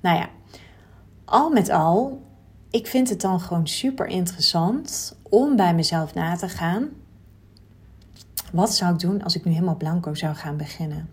Nou 0.00 0.16
ja, 0.16 0.28
al 1.24 1.50
met 1.50 1.70
al, 1.70 2.22
ik 2.70 2.86
vind 2.86 3.08
het 3.08 3.20
dan 3.20 3.40
gewoon 3.40 3.68
super 3.68 4.06
interessant 4.06 5.16
om 5.22 5.56
bij 5.56 5.74
mezelf 5.74 6.14
na 6.14 6.36
te 6.36 6.48
gaan. 6.48 6.88
Wat 8.52 8.74
zou 8.74 8.92
ik 8.92 9.00
doen 9.00 9.22
als 9.22 9.36
ik 9.36 9.44
nu 9.44 9.52
helemaal 9.52 9.76
blanco 9.76 10.14
zou 10.14 10.34
gaan 10.34 10.56
beginnen? 10.56 11.08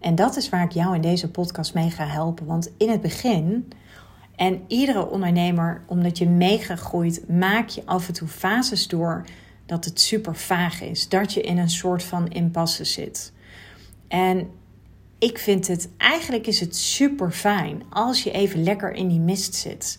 En 0.00 0.14
dat 0.14 0.36
is 0.36 0.48
waar 0.48 0.64
ik 0.64 0.72
jou 0.72 0.94
in 0.94 1.00
deze 1.00 1.30
podcast 1.30 1.74
mee 1.74 1.90
ga 1.90 2.06
helpen. 2.06 2.46
Want 2.46 2.70
in 2.76 2.88
het 2.88 3.00
begin, 3.00 3.72
en 4.36 4.62
iedere 4.66 5.10
ondernemer, 5.10 5.82
omdat 5.86 6.18
je 6.18 6.28
mega 6.28 6.76
groeit, 6.76 7.28
maak 7.28 7.68
je 7.68 7.82
af 7.84 8.08
en 8.08 8.14
toe 8.14 8.28
fases 8.28 8.88
door 8.88 9.24
dat 9.66 9.84
het 9.84 10.00
super 10.00 10.36
vaag 10.36 10.80
is. 10.80 11.08
Dat 11.08 11.32
je 11.32 11.40
in 11.40 11.58
een 11.58 11.70
soort 11.70 12.02
van 12.02 12.28
impasse 12.28 12.84
zit. 12.84 13.32
En 14.08 14.50
ik 15.18 15.38
vind 15.38 15.66
het, 15.66 15.88
eigenlijk 15.96 16.46
is 16.46 16.60
het 16.60 16.76
super 16.76 17.30
fijn 17.30 17.82
als 17.90 18.22
je 18.22 18.30
even 18.30 18.62
lekker 18.62 18.92
in 18.92 19.08
die 19.08 19.20
mist 19.20 19.54
zit. 19.54 19.98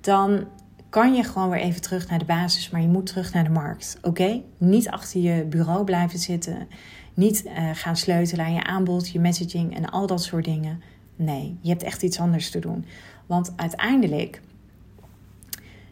Dan 0.00 0.46
kan 0.88 1.14
je 1.14 1.24
gewoon 1.24 1.50
weer 1.50 1.60
even 1.60 1.80
terug 1.80 2.08
naar 2.08 2.18
de 2.18 2.24
basis, 2.24 2.70
maar 2.70 2.80
je 2.80 2.88
moet 2.88 3.06
terug 3.06 3.32
naar 3.32 3.44
de 3.44 3.50
markt. 3.50 3.98
Oké? 4.02 4.42
Niet 4.58 4.88
achter 4.88 5.20
je 5.20 5.44
bureau 5.44 5.84
blijven 5.84 6.18
zitten. 6.18 6.68
Niet 7.14 7.44
uh, 7.44 7.70
gaan 7.72 7.96
sleutelen 7.96 8.44
aan 8.44 8.54
je 8.54 8.64
aanbod, 8.64 9.08
je 9.08 9.20
messaging 9.20 9.76
en 9.76 9.90
al 9.90 10.06
dat 10.06 10.22
soort 10.22 10.44
dingen. 10.44 10.82
Nee, 11.16 11.58
je 11.60 11.68
hebt 11.68 11.82
echt 11.82 12.02
iets 12.02 12.20
anders 12.20 12.50
te 12.50 12.58
doen. 12.58 12.84
Want 13.26 13.52
uiteindelijk 13.56 14.40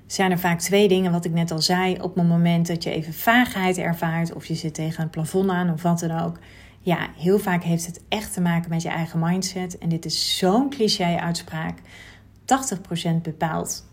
zijn 0.06 0.30
er 0.30 0.38
vaak 0.38 0.60
twee 0.60 0.88
dingen, 0.88 1.12
wat 1.12 1.24
ik 1.24 1.32
net 1.32 1.50
al 1.50 1.60
zei. 1.60 2.00
Op 2.00 2.14
het 2.14 2.28
moment 2.28 2.66
dat 2.66 2.82
je 2.82 2.90
even 2.90 3.14
vaagheid 3.14 3.78
ervaart, 3.78 4.32
of 4.32 4.46
je 4.46 4.54
zit 4.54 4.74
tegen 4.74 5.02
een 5.02 5.10
plafond 5.10 5.50
aan 5.50 5.72
of 5.72 5.82
wat 5.82 5.98
dan 5.98 6.20
ook. 6.20 6.38
Ja, 6.80 7.08
heel 7.16 7.38
vaak 7.38 7.62
heeft 7.62 7.86
het 7.86 8.00
echt 8.08 8.32
te 8.32 8.40
maken 8.40 8.70
met 8.70 8.82
je 8.82 8.88
eigen 8.88 9.18
mindset. 9.18 9.78
En 9.78 9.88
dit 9.88 10.04
is 10.04 10.38
zo'n 10.38 10.70
cliché-uitspraak. 10.70 11.78
80% 11.78 13.22
bepaalt 13.22 13.84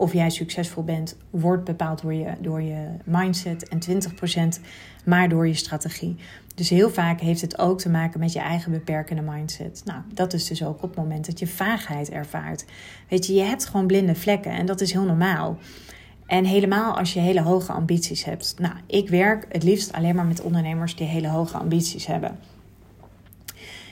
of 0.00 0.12
jij 0.12 0.30
succesvol 0.30 0.84
bent, 0.84 1.16
wordt 1.30 1.64
bepaald 1.64 2.02
door 2.02 2.14
je, 2.14 2.32
door 2.40 2.62
je 2.62 2.86
mindset 3.04 3.68
en 3.68 3.78
20% 4.58 4.60
maar 5.04 5.28
door 5.28 5.46
je 5.46 5.54
strategie. 5.54 6.16
Dus 6.54 6.68
heel 6.68 6.90
vaak 6.90 7.20
heeft 7.20 7.40
het 7.40 7.58
ook 7.58 7.78
te 7.78 7.88
maken 7.88 8.20
met 8.20 8.32
je 8.32 8.38
eigen 8.38 8.72
beperkende 8.72 9.22
mindset. 9.22 9.82
Nou, 9.84 10.00
dat 10.14 10.32
is 10.32 10.46
dus 10.46 10.64
ook 10.64 10.82
op 10.82 10.90
het 10.90 10.96
moment 10.98 11.26
dat 11.26 11.38
je 11.38 11.46
vaagheid 11.46 12.10
ervaart. 12.10 12.64
Weet 13.08 13.26
je, 13.26 13.34
je 13.34 13.42
hebt 13.42 13.66
gewoon 13.66 13.86
blinde 13.86 14.14
vlekken 14.14 14.52
en 14.52 14.66
dat 14.66 14.80
is 14.80 14.92
heel 14.92 15.04
normaal. 15.04 15.58
En 16.26 16.44
helemaal 16.44 16.98
als 16.98 17.12
je 17.12 17.20
hele 17.20 17.42
hoge 17.42 17.72
ambities 17.72 18.24
hebt. 18.24 18.54
Nou, 18.58 18.74
ik 18.86 19.08
werk 19.08 19.46
het 19.48 19.62
liefst 19.62 19.92
alleen 19.92 20.14
maar 20.14 20.26
met 20.26 20.40
ondernemers 20.40 20.96
die 20.96 21.06
hele 21.06 21.28
hoge 21.28 21.58
ambities 21.58 22.06
hebben. 22.06 22.38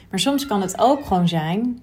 Maar 0.09 0.19
soms 0.19 0.47
kan 0.47 0.61
het 0.61 0.79
ook 0.79 1.05
gewoon 1.05 1.27
zijn 1.27 1.79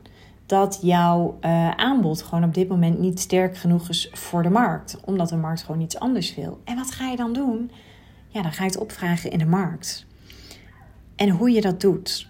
dat 0.46 0.78
jouw 0.82 1.38
uh, 1.40 1.70
aanbod 1.70 2.22
gewoon 2.22 2.44
op 2.44 2.54
dit 2.54 2.68
moment 2.68 2.98
niet 2.98 3.20
sterk 3.20 3.56
genoeg 3.56 3.88
is 3.88 4.10
voor 4.12 4.42
de 4.42 4.50
markt. 4.50 4.98
Omdat 5.04 5.28
de 5.28 5.36
markt 5.36 5.62
gewoon 5.62 5.80
iets 5.80 5.98
anders 5.98 6.34
wil. 6.34 6.60
En 6.64 6.76
wat 6.76 6.90
ga 6.90 7.08
je 7.08 7.16
dan 7.16 7.32
doen? 7.32 7.70
Ja, 8.28 8.42
dan 8.42 8.52
ga 8.52 8.64
je 8.64 8.70
het 8.70 8.78
opvragen 8.78 9.30
in 9.30 9.38
de 9.38 9.46
markt. 9.46 10.06
En 11.16 11.28
hoe 11.28 11.50
je 11.50 11.60
dat 11.60 11.80
doet. 11.80 12.28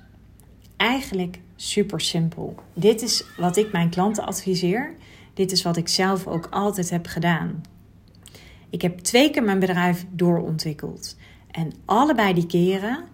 Eigenlijk 0.76 1.40
super 1.56 2.00
simpel. 2.00 2.54
Dit 2.74 3.02
is 3.02 3.24
wat 3.36 3.56
ik 3.56 3.72
mijn 3.72 3.90
klanten 3.90 4.24
adviseer. 4.24 4.94
Dit 5.34 5.52
is 5.52 5.62
wat 5.62 5.76
ik 5.76 5.88
zelf 5.88 6.26
ook 6.26 6.46
altijd 6.50 6.90
heb 6.90 7.06
gedaan. 7.06 7.62
Ik 8.70 8.82
heb 8.82 8.98
twee 8.98 9.30
keer 9.30 9.42
mijn 9.42 9.58
bedrijf 9.58 10.06
doorontwikkeld. 10.10 11.16
En 11.50 11.72
allebei 11.84 12.34
die 12.34 12.46
keren 12.46 13.04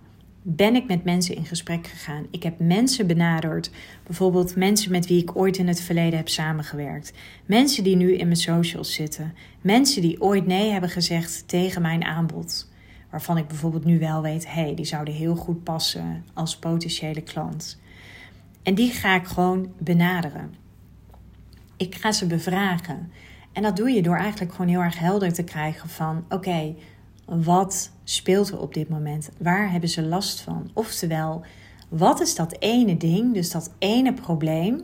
ben 0.42 0.75
ik 0.75 0.87
met 0.87 1.04
mensen 1.04 1.37
in 1.37 1.44
gesprek 1.44 1.87
gegaan. 1.87 2.26
Ik 2.30 2.42
heb 2.42 2.58
mensen 2.58 3.06
benaderd. 3.06 3.70
Bijvoorbeeld 4.06 4.56
mensen 4.56 4.90
met 4.90 5.06
wie 5.06 5.22
ik 5.22 5.37
ooit 5.37 5.56
in 5.56 5.68
het 5.68 5.80
verleden 5.80 6.16
heb 6.16 6.28
samengewerkt. 6.28 7.12
Mensen 7.46 7.84
die 7.84 7.96
nu 7.96 8.14
in 8.14 8.26
mijn 8.26 8.37
socials 8.37 8.94
zitten. 8.94 9.34
Mensen 9.61 10.02
die 10.02 10.20
ooit 10.20 10.46
nee 10.46 10.70
hebben 10.70 10.90
gezegd 10.90 11.49
tegen 11.49 11.82
mijn 11.82 12.04
aanbod. 12.04 12.70
Waarvan 13.11 13.37
ik 13.37 13.49
bijvoorbeeld 13.49 13.84
nu 13.84 13.99
wel 13.99 14.22
weet, 14.22 14.46
hé, 14.46 14.62
hey, 14.62 14.75
die 14.75 14.84
zouden 14.84 15.14
heel 15.14 15.37
goed 15.37 15.64
passen 15.64 16.25
als 16.32 16.58
potentiële 16.58 17.20
klant. 17.20 17.80
En 18.62 18.75
die 18.75 18.90
ga 18.90 19.14
ik 19.14 19.26
gewoon 19.26 19.72
benaderen. 19.78 20.54
Ik 21.76 21.94
ga 21.94 22.12
ze 22.12 22.26
bevragen. 22.26 23.12
En 23.52 23.62
dat 23.62 23.76
doe 23.76 23.90
je 23.90 24.02
door 24.02 24.16
eigenlijk 24.16 24.52
gewoon 24.52 24.70
heel 24.70 24.80
erg 24.80 24.99
helder 24.99 25.32
te 25.32 25.44
krijgen 25.44 25.88
van: 25.88 26.25
oké, 26.28 26.75
wat 27.40 27.90
speelt 28.04 28.50
er 28.50 28.60
op 28.60 28.74
dit 28.74 28.88
moment? 28.88 29.30
Waar 29.38 29.70
hebben 29.70 29.88
ze 29.88 30.02
last 30.02 30.40
van? 30.40 30.70
Oftewel, 30.72 31.44
wat 31.88 32.20
is 32.20 32.34
dat 32.34 32.56
ene 32.58 32.96
ding, 32.96 33.34
dus 33.34 33.50
dat 33.50 33.72
ene 33.78 34.14
probleem, 34.14 34.80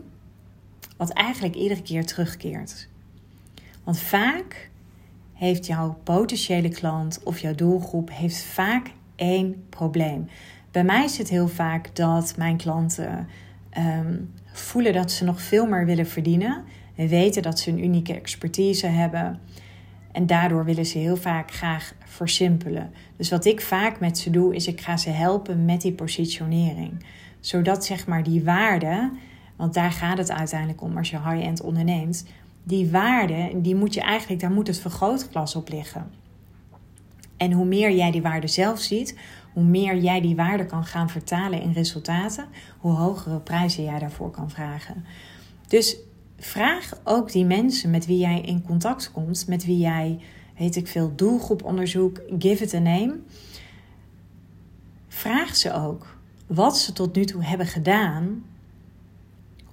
wat 0.96 1.10
eigenlijk 1.10 1.54
iedere 1.54 1.82
keer 1.82 2.06
terugkeert? 2.06 2.88
Want 3.84 3.98
vaak 3.98 4.70
heeft 5.32 5.66
jouw 5.66 5.98
potentiële 6.02 6.68
klant 6.68 7.20
of 7.24 7.38
jouw 7.38 7.54
doelgroep 7.54 8.10
heeft 8.12 8.42
vaak 8.42 8.90
één 9.16 9.64
probleem. 9.68 10.28
Bij 10.70 10.84
mij 10.84 11.04
is 11.04 11.18
het 11.18 11.28
heel 11.28 11.48
vaak 11.48 11.96
dat 11.96 12.34
mijn 12.36 12.56
klanten 12.56 13.28
Ehm, 13.78 14.16
voelen 14.52 14.92
dat 14.92 15.10
ze 15.10 15.24
nog 15.24 15.40
veel 15.40 15.66
meer 15.66 15.86
willen 15.86 16.06
verdienen. 16.06 16.64
En 16.96 17.08
weten 17.08 17.42
dat 17.42 17.58
ze 17.58 17.70
een 17.70 17.84
unieke 17.84 18.14
expertise 18.14 18.86
hebben. 18.86 19.40
En 20.18 20.26
daardoor 20.26 20.64
willen 20.64 20.86
ze 20.86 20.98
heel 20.98 21.16
vaak 21.16 21.52
graag 21.52 21.94
versimpelen. 22.04 22.92
Dus 23.16 23.30
wat 23.30 23.44
ik 23.44 23.60
vaak 23.60 24.00
met 24.00 24.18
ze 24.18 24.30
doe, 24.30 24.54
is 24.54 24.66
ik 24.66 24.80
ga 24.80 24.96
ze 24.96 25.10
helpen 25.10 25.64
met 25.64 25.80
die 25.80 25.92
positionering. 25.92 27.04
Zodat 27.40 27.84
zeg 27.84 28.06
maar 28.06 28.22
die 28.22 28.44
waarde, 28.44 29.10
want 29.56 29.74
daar 29.74 29.92
gaat 29.92 30.18
het 30.18 30.30
uiteindelijk 30.30 30.82
om 30.82 30.96
als 30.96 31.10
je 31.10 31.20
high-end 31.20 31.60
onderneemt. 31.60 32.26
Die 32.62 32.90
waarde, 32.90 33.50
die 33.54 33.74
moet 33.74 33.94
je 33.94 34.00
eigenlijk, 34.00 34.40
daar 34.40 34.50
moet 34.50 34.66
het 34.66 34.78
vergrootglas 34.78 35.56
op 35.56 35.68
liggen. 35.68 36.10
En 37.36 37.52
hoe 37.52 37.66
meer 37.66 37.92
jij 37.92 38.10
die 38.10 38.22
waarde 38.22 38.46
zelf 38.46 38.80
ziet, 38.80 39.18
hoe 39.52 39.64
meer 39.64 39.96
jij 39.96 40.20
die 40.20 40.36
waarde 40.36 40.66
kan 40.66 40.84
gaan 40.84 41.10
vertalen 41.10 41.62
in 41.62 41.72
resultaten, 41.72 42.46
hoe 42.78 42.92
hogere 42.92 43.40
prijzen 43.40 43.84
jij 43.84 43.98
daarvoor 43.98 44.30
kan 44.30 44.50
vragen. 44.50 45.04
Dus 45.66 45.96
vraag 46.38 47.00
ook 47.04 47.32
die 47.32 47.44
mensen 47.44 47.90
met 47.90 48.06
wie 48.06 48.18
jij 48.18 48.40
in 48.40 48.62
contact 48.62 49.12
komt, 49.12 49.46
met 49.46 49.64
wie 49.64 49.78
jij, 49.78 50.20
weet 50.58 50.76
ik 50.76 50.86
veel, 50.86 51.12
doelgroeponderzoek, 51.14 52.20
give 52.38 52.64
it 52.64 52.74
a 52.74 52.78
name. 52.78 53.18
Vraag 55.08 55.56
ze 55.56 55.72
ook 55.72 56.18
wat 56.46 56.78
ze 56.78 56.92
tot 56.92 57.14
nu 57.14 57.24
toe 57.24 57.44
hebben 57.44 57.66
gedaan 57.66 58.44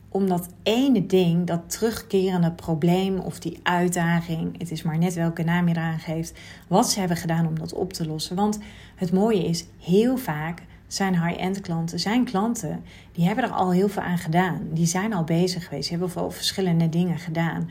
om 0.10 0.28
dat 0.28 0.50
ene 0.64 1.06
ding, 1.06 1.48
dat 1.48 1.70
terugkerende 1.70 2.52
probleem 2.52 3.20
of 3.20 3.40
die 3.40 3.60
uitdaging, 3.64 4.58
het 4.60 4.72
is 4.72 4.84
maar 4.84 4.98
net 4.98 5.14
welke 5.14 5.44
naam 5.44 5.68
je 5.68 5.76
eraan 5.76 6.00
geeft, 6.00 6.40
wat 6.68 6.90
ze 6.90 7.00
hebben 7.00 7.18
gedaan 7.18 7.48
om 7.48 7.60
dat 7.60 7.74
op 7.74 7.94
te 7.94 8.08
lossen. 8.08 8.36
Want 8.36 8.60
het 8.96 9.12
mooie 9.12 9.46
is, 9.46 9.66
heel 9.80 10.18
vaak 10.18 10.62
zijn 10.88 11.26
high-end 11.26 11.62
klanten, 11.62 12.00
zijn 12.00 12.26
klanten, 12.26 12.84
die 13.12 13.26
hebben 13.26 13.44
er 13.44 13.50
al 13.50 13.72
heel 13.72 13.90
veel 13.90 14.02
aan 14.02 14.18
gedaan. 14.18 14.62
Die 14.72 14.86
zijn 14.86 15.14
al 15.14 15.24
bezig 15.24 15.64
geweest, 15.68 15.90
hebben 15.90 16.10
veel 16.10 16.32
verschillende 16.32 16.90
dingen 16.90 17.20
gedaan. 17.20 17.70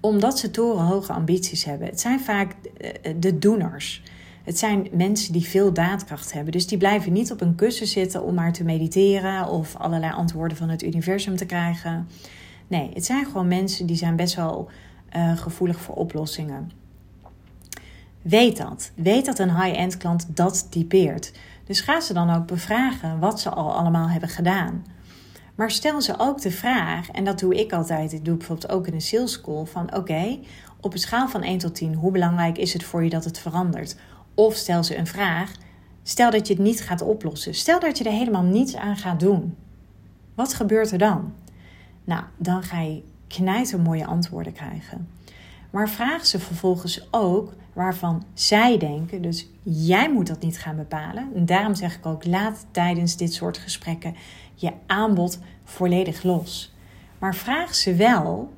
Omdat 0.00 0.38
ze 0.38 0.50
torenhoge 0.50 1.12
ambities 1.12 1.64
hebben. 1.64 1.86
Het 1.88 2.00
zijn 2.00 2.20
vaak 2.20 2.54
eh, 2.80 3.14
de 3.16 3.38
doeners. 3.38 4.02
Het 4.44 4.58
zijn 4.58 4.88
mensen 4.92 5.32
die 5.32 5.44
veel 5.44 5.72
daadkracht 5.72 6.32
hebben. 6.32 6.52
Dus 6.52 6.66
die 6.66 6.78
blijven 6.78 7.12
niet 7.12 7.32
op 7.32 7.40
een 7.40 7.54
kussen 7.54 7.86
zitten 7.86 8.22
om 8.24 8.34
maar 8.34 8.52
te 8.52 8.64
mediteren 8.64 9.48
of 9.48 9.76
allerlei 9.76 10.12
antwoorden 10.12 10.56
van 10.56 10.68
het 10.68 10.82
universum 10.82 11.36
te 11.36 11.46
krijgen. 11.46 12.08
Nee, 12.66 12.90
het 12.94 13.04
zijn 13.04 13.26
gewoon 13.26 13.48
mensen 13.48 13.86
die 13.86 13.96
zijn 13.96 14.16
best 14.16 14.34
wel 14.34 14.68
uh, 15.16 15.36
gevoelig 15.36 15.80
voor 15.80 15.94
oplossingen. 15.94 16.70
Weet 18.22 18.56
dat. 18.56 18.90
Weet 18.94 19.24
dat 19.24 19.38
een 19.38 19.62
high-end 19.62 19.96
klant 19.96 20.26
dat 20.36 20.66
typeert. 20.70 21.32
Dus 21.70 21.80
ga 21.80 22.00
ze 22.00 22.12
dan 22.12 22.30
ook 22.30 22.46
bevragen 22.46 23.18
wat 23.18 23.40
ze 23.40 23.50
al 23.50 23.72
allemaal 23.74 24.08
hebben 24.08 24.28
gedaan. 24.28 24.84
Maar 25.54 25.70
stel 25.70 26.02
ze 26.02 26.14
ook 26.18 26.40
de 26.40 26.50
vraag, 26.50 27.10
en 27.10 27.24
dat 27.24 27.38
doe 27.38 27.54
ik 27.54 27.72
altijd, 27.72 28.12
ik 28.12 28.24
doe 28.24 28.36
bijvoorbeeld 28.36 28.72
ook 28.72 28.86
in 28.86 28.94
een 28.94 29.00
sales 29.00 29.40
call, 29.40 29.64
van 29.64 29.94
oké, 29.96 30.38
op 30.80 30.92
een 30.92 30.98
schaal 30.98 31.28
van 31.28 31.42
1 31.42 31.58
tot 31.58 31.74
10, 31.74 31.94
hoe 31.94 32.12
belangrijk 32.12 32.58
is 32.58 32.72
het 32.72 32.84
voor 32.84 33.04
je 33.04 33.10
dat 33.10 33.24
het 33.24 33.38
verandert? 33.38 33.96
Of 34.34 34.54
stel 34.54 34.84
ze 34.84 34.96
een 34.96 35.06
vraag. 35.06 35.52
Stel 36.02 36.30
dat 36.30 36.46
je 36.46 36.54
het 36.54 36.62
niet 36.62 36.80
gaat 36.80 37.02
oplossen. 37.02 37.54
Stel 37.54 37.80
dat 37.80 37.98
je 37.98 38.04
er 38.04 38.12
helemaal 38.12 38.42
niets 38.42 38.76
aan 38.76 38.96
gaat 38.96 39.20
doen. 39.20 39.56
Wat 40.34 40.54
gebeurt 40.54 40.90
er 40.90 40.98
dan? 40.98 41.32
Nou, 42.04 42.22
dan 42.36 42.62
ga 42.62 42.80
je 42.80 43.02
knijter 43.26 43.80
mooie 43.80 44.06
antwoorden 44.06 44.52
krijgen. 44.52 45.08
Maar 45.70 45.88
vraag 45.88 46.26
ze 46.26 46.38
vervolgens 46.38 47.08
ook 47.10 47.52
waarvan 47.72 48.24
zij 48.34 48.78
denken. 48.78 49.22
Dus 49.22 49.48
jij 49.62 50.12
moet 50.12 50.26
dat 50.26 50.40
niet 50.40 50.58
gaan 50.58 50.76
bepalen. 50.76 51.28
En 51.34 51.46
daarom 51.46 51.74
zeg 51.74 51.96
ik 51.96 52.06
ook: 52.06 52.24
laat 52.24 52.66
tijdens 52.70 53.16
dit 53.16 53.34
soort 53.34 53.58
gesprekken 53.58 54.14
je 54.54 54.72
aanbod 54.86 55.38
volledig 55.64 56.22
los. 56.22 56.74
Maar 57.18 57.34
vraag 57.34 57.74
ze 57.74 57.94
wel 57.94 58.52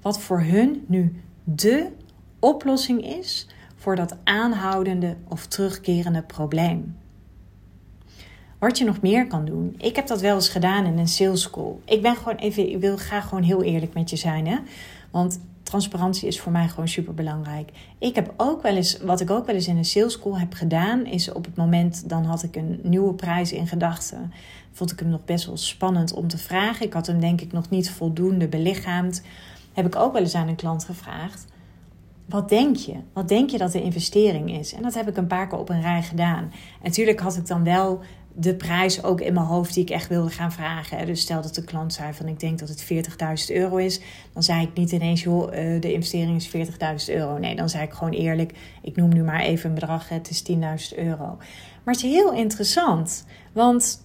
wat 0.00 0.20
voor 0.20 0.40
hun 0.40 0.84
nu 0.86 1.22
de 1.44 1.90
oplossing 2.38 3.06
is 3.06 3.46
voor 3.76 3.96
dat 3.96 4.16
aanhoudende 4.24 5.16
of 5.28 5.46
terugkerende 5.46 6.22
probleem. 6.22 6.96
Wat 8.58 8.78
je 8.78 8.84
nog 8.84 9.00
meer 9.00 9.26
kan 9.26 9.44
doen. 9.44 9.74
Ik 9.78 9.96
heb 9.96 10.06
dat 10.06 10.20
wel 10.20 10.34
eens 10.34 10.48
gedaan 10.48 10.86
in 10.86 10.98
een 10.98 11.08
sales 11.08 11.42
school. 11.42 11.80
Ik 11.84 12.02
ben 12.02 12.16
gewoon 12.16 12.36
even, 12.36 12.70
ik 12.70 12.80
wil 12.80 12.96
graag 12.96 13.28
gewoon 13.28 13.44
heel 13.44 13.62
eerlijk 13.62 13.94
met 13.94 14.10
je 14.10 14.16
zijn. 14.16 14.46
Hè? 14.46 14.56
Want 15.10 15.40
transparantie 15.66 16.28
is 16.28 16.40
voor 16.40 16.52
mij 16.52 16.68
gewoon 16.68 16.88
super 16.88 17.14
belangrijk. 17.14 17.70
Ik 17.98 18.14
heb 18.14 18.34
ook 18.36 18.62
wel 18.62 18.76
eens, 18.76 18.98
wat 18.98 19.20
ik 19.20 19.30
ook 19.30 19.46
wel 19.46 19.54
eens 19.54 19.68
in 19.68 19.76
een 19.76 19.84
sales 19.84 20.18
heb 20.22 20.52
gedaan, 20.52 21.06
is 21.06 21.32
op 21.32 21.44
het 21.44 21.56
moment, 21.56 22.08
dan 22.08 22.24
had 22.24 22.42
ik 22.42 22.56
een 22.56 22.80
nieuwe 22.82 23.14
prijs 23.14 23.52
in 23.52 23.66
gedachten. 23.66 24.32
Vond 24.72 24.92
ik 24.92 24.98
hem 24.98 25.08
nog 25.08 25.24
best 25.24 25.46
wel 25.46 25.56
spannend 25.56 26.12
om 26.12 26.28
te 26.28 26.38
vragen. 26.38 26.86
Ik 26.86 26.92
had 26.92 27.06
hem 27.06 27.20
denk 27.20 27.40
ik 27.40 27.52
nog 27.52 27.70
niet 27.70 27.90
voldoende 27.90 28.48
belichaamd. 28.48 29.22
Heb 29.72 29.86
ik 29.86 29.96
ook 29.96 30.12
wel 30.12 30.22
eens 30.22 30.34
aan 30.34 30.48
een 30.48 30.56
klant 30.56 30.84
gevraagd 30.84 31.46
wat 32.26 32.48
denk 32.48 32.76
je? 32.76 32.94
Wat 33.12 33.28
denk 33.28 33.50
je 33.50 33.58
dat 33.58 33.72
de 33.72 33.82
investering 33.82 34.58
is? 34.58 34.74
En 34.74 34.82
dat 34.82 34.94
heb 34.94 35.08
ik 35.08 35.16
een 35.16 35.26
paar 35.26 35.48
keer 35.48 35.58
op 35.58 35.68
een 35.68 35.80
rij 35.80 36.02
gedaan. 36.02 36.42
En 36.42 36.82
natuurlijk 36.82 37.20
had 37.20 37.36
ik 37.36 37.46
dan 37.46 37.64
wel 37.64 38.00
de 38.38 38.54
prijs 38.54 39.02
ook 39.02 39.20
in 39.20 39.34
mijn 39.34 39.46
hoofd 39.46 39.74
die 39.74 39.82
ik 39.82 39.90
echt 39.90 40.08
wilde 40.08 40.30
gaan 40.30 40.52
vragen. 40.52 41.06
Dus 41.06 41.20
stel 41.20 41.42
dat 41.42 41.54
de 41.54 41.64
klant 41.64 41.92
zei 41.92 42.12
van 42.12 42.28
ik 42.28 42.40
denk 42.40 42.58
dat 42.58 42.68
het 42.68 42.84
40.000 43.48 43.56
euro 43.56 43.76
is. 43.76 44.00
Dan 44.32 44.42
zei 44.42 44.62
ik 44.62 44.74
niet 44.74 44.92
ineens 44.92 45.22
joh, 45.22 45.42
eh, 45.44 45.80
de 45.80 45.92
investering 45.92 46.36
is 46.36 46.48
40.000 46.48 47.16
euro. 47.16 47.38
Nee, 47.38 47.56
dan 47.56 47.68
zei 47.68 47.84
ik 47.84 47.92
gewoon 47.92 48.12
eerlijk, 48.12 48.52
ik 48.82 48.96
noem 48.96 49.14
nu 49.14 49.22
maar 49.22 49.40
even 49.40 49.68
een 49.68 49.74
bedrag, 49.74 50.08
het 50.08 50.30
is 50.30 50.42
10.000 50.42 50.98
euro. 50.98 51.36
Maar 51.84 51.94
het 51.94 52.04
is 52.04 52.10
heel 52.10 52.32
interessant, 52.32 53.26
want 53.52 54.04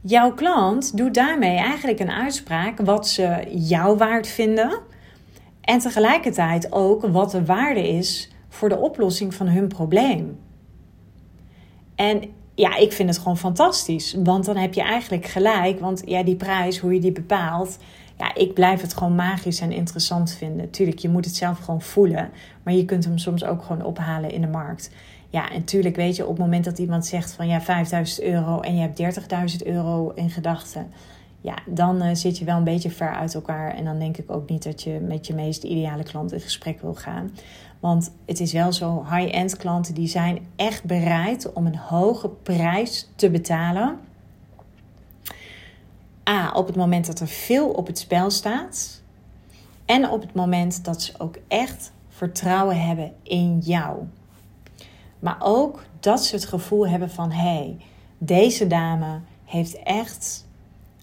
jouw 0.00 0.32
klant 0.32 0.96
doet 0.96 1.14
daarmee 1.14 1.56
eigenlijk 1.56 2.00
een 2.00 2.10
uitspraak 2.10 2.80
wat 2.80 3.08
ze 3.08 3.44
jou 3.50 3.96
waard 3.96 4.26
vinden 4.26 4.78
en 5.60 5.78
tegelijkertijd 5.78 6.72
ook 6.72 7.06
wat 7.06 7.30
de 7.30 7.44
waarde 7.44 7.88
is 7.88 8.30
voor 8.48 8.68
de 8.68 8.78
oplossing 8.78 9.34
van 9.34 9.46
hun 9.46 9.68
probleem. 9.68 10.38
En 11.94 12.22
ja, 12.56 12.76
ik 12.76 12.92
vind 12.92 13.08
het 13.08 13.18
gewoon 13.18 13.38
fantastisch. 13.38 14.16
Want 14.22 14.44
dan 14.44 14.56
heb 14.56 14.74
je 14.74 14.82
eigenlijk 14.82 15.26
gelijk. 15.26 15.80
Want 15.80 16.02
ja, 16.04 16.22
die 16.22 16.36
prijs, 16.36 16.78
hoe 16.78 16.94
je 16.94 17.00
die 17.00 17.12
bepaalt. 17.12 17.78
Ja, 18.18 18.34
ik 18.34 18.54
blijf 18.54 18.80
het 18.80 18.94
gewoon 18.94 19.14
magisch 19.14 19.60
en 19.60 19.72
interessant 19.72 20.32
vinden. 20.32 20.70
Tuurlijk, 20.70 20.98
je 20.98 21.08
moet 21.08 21.24
het 21.24 21.36
zelf 21.36 21.58
gewoon 21.58 21.82
voelen. 21.82 22.30
Maar 22.62 22.74
je 22.74 22.84
kunt 22.84 23.04
hem 23.04 23.18
soms 23.18 23.44
ook 23.44 23.62
gewoon 23.62 23.84
ophalen 23.84 24.30
in 24.30 24.40
de 24.40 24.46
markt. 24.46 24.90
Ja, 25.30 25.50
en 25.50 25.64
tuurlijk 25.64 25.96
weet 25.96 26.16
je, 26.16 26.22
op 26.22 26.28
het 26.28 26.38
moment 26.38 26.64
dat 26.64 26.78
iemand 26.78 27.06
zegt 27.06 27.32
van 27.32 27.48
ja, 27.48 27.60
5000 27.60 28.22
euro 28.22 28.60
en 28.60 28.74
je 28.74 28.80
hebt 28.80 29.58
30.000 29.60 29.66
euro 29.66 30.12
in 30.14 30.30
gedachten 30.30 30.90
ja, 31.46 31.58
dan 31.66 32.02
uh, 32.02 32.08
zit 32.12 32.38
je 32.38 32.44
wel 32.44 32.56
een 32.56 32.64
beetje 32.64 32.90
ver 32.90 33.14
uit 33.14 33.34
elkaar. 33.34 33.74
En 33.74 33.84
dan 33.84 33.98
denk 33.98 34.16
ik 34.16 34.30
ook 34.30 34.48
niet 34.48 34.62
dat 34.62 34.82
je 34.82 34.98
met 35.00 35.26
je 35.26 35.34
meest 35.34 35.62
ideale 35.62 36.02
klant 36.02 36.32
in 36.32 36.40
gesprek 36.40 36.80
wil 36.80 36.94
gaan. 36.94 37.30
Want 37.80 38.12
het 38.26 38.40
is 38.40 38.52
wel 38.52 38.72
zo, 38.72 39.04
high-end 39.10 39.56
klanten 39.56 39.94
die 39.94 40.08
zijn 40.08 40.46
echt 40.56 40.84
bereid 40.84 41.52
om 41.52 41.66
een 41.66 41.76
hoge 41.76 42.28
prijs 42.28 43.08
te 43.16 43.30
betalen. 43.30 43.98
A, 46.28 46.52
op 46.52 46.66
het 46.66 46.76
moment 46.76 47.06
dat 47.06 47.20
er 47.20 47.28
veel 47.28 47.68
op 47.68 47.86
het 47.86 47.98
spel 47.98 48.30
staat. 48.30 49.02
En 49.84 50.10
op 50.10 50.20
het 50.20 50.34
moment 50.34 50.84
dat 50.84 51.02
ze 51.02 51.12
ook 51.18 51.36
echt 51.48 51.92
vertrouwen 52.08 52.80
hebben 52.80 53.12
in 53.22 53.58
jou. 53.58 53.98
Maar 55.18 55.36
ook 55.38 55.84
dat 56.00 56.24
ze 56.24 56.34
het 56.34 56.44
gevoel 56.44 56.88
hebben 56.88 57.10
van 57.10 57.30
hé, 57.32 57.42
hey, 57.42 57.76
deze 58.18 58.66
dame 58.66 59.20
heeft 59.44 59.82
echt 59.82 60.46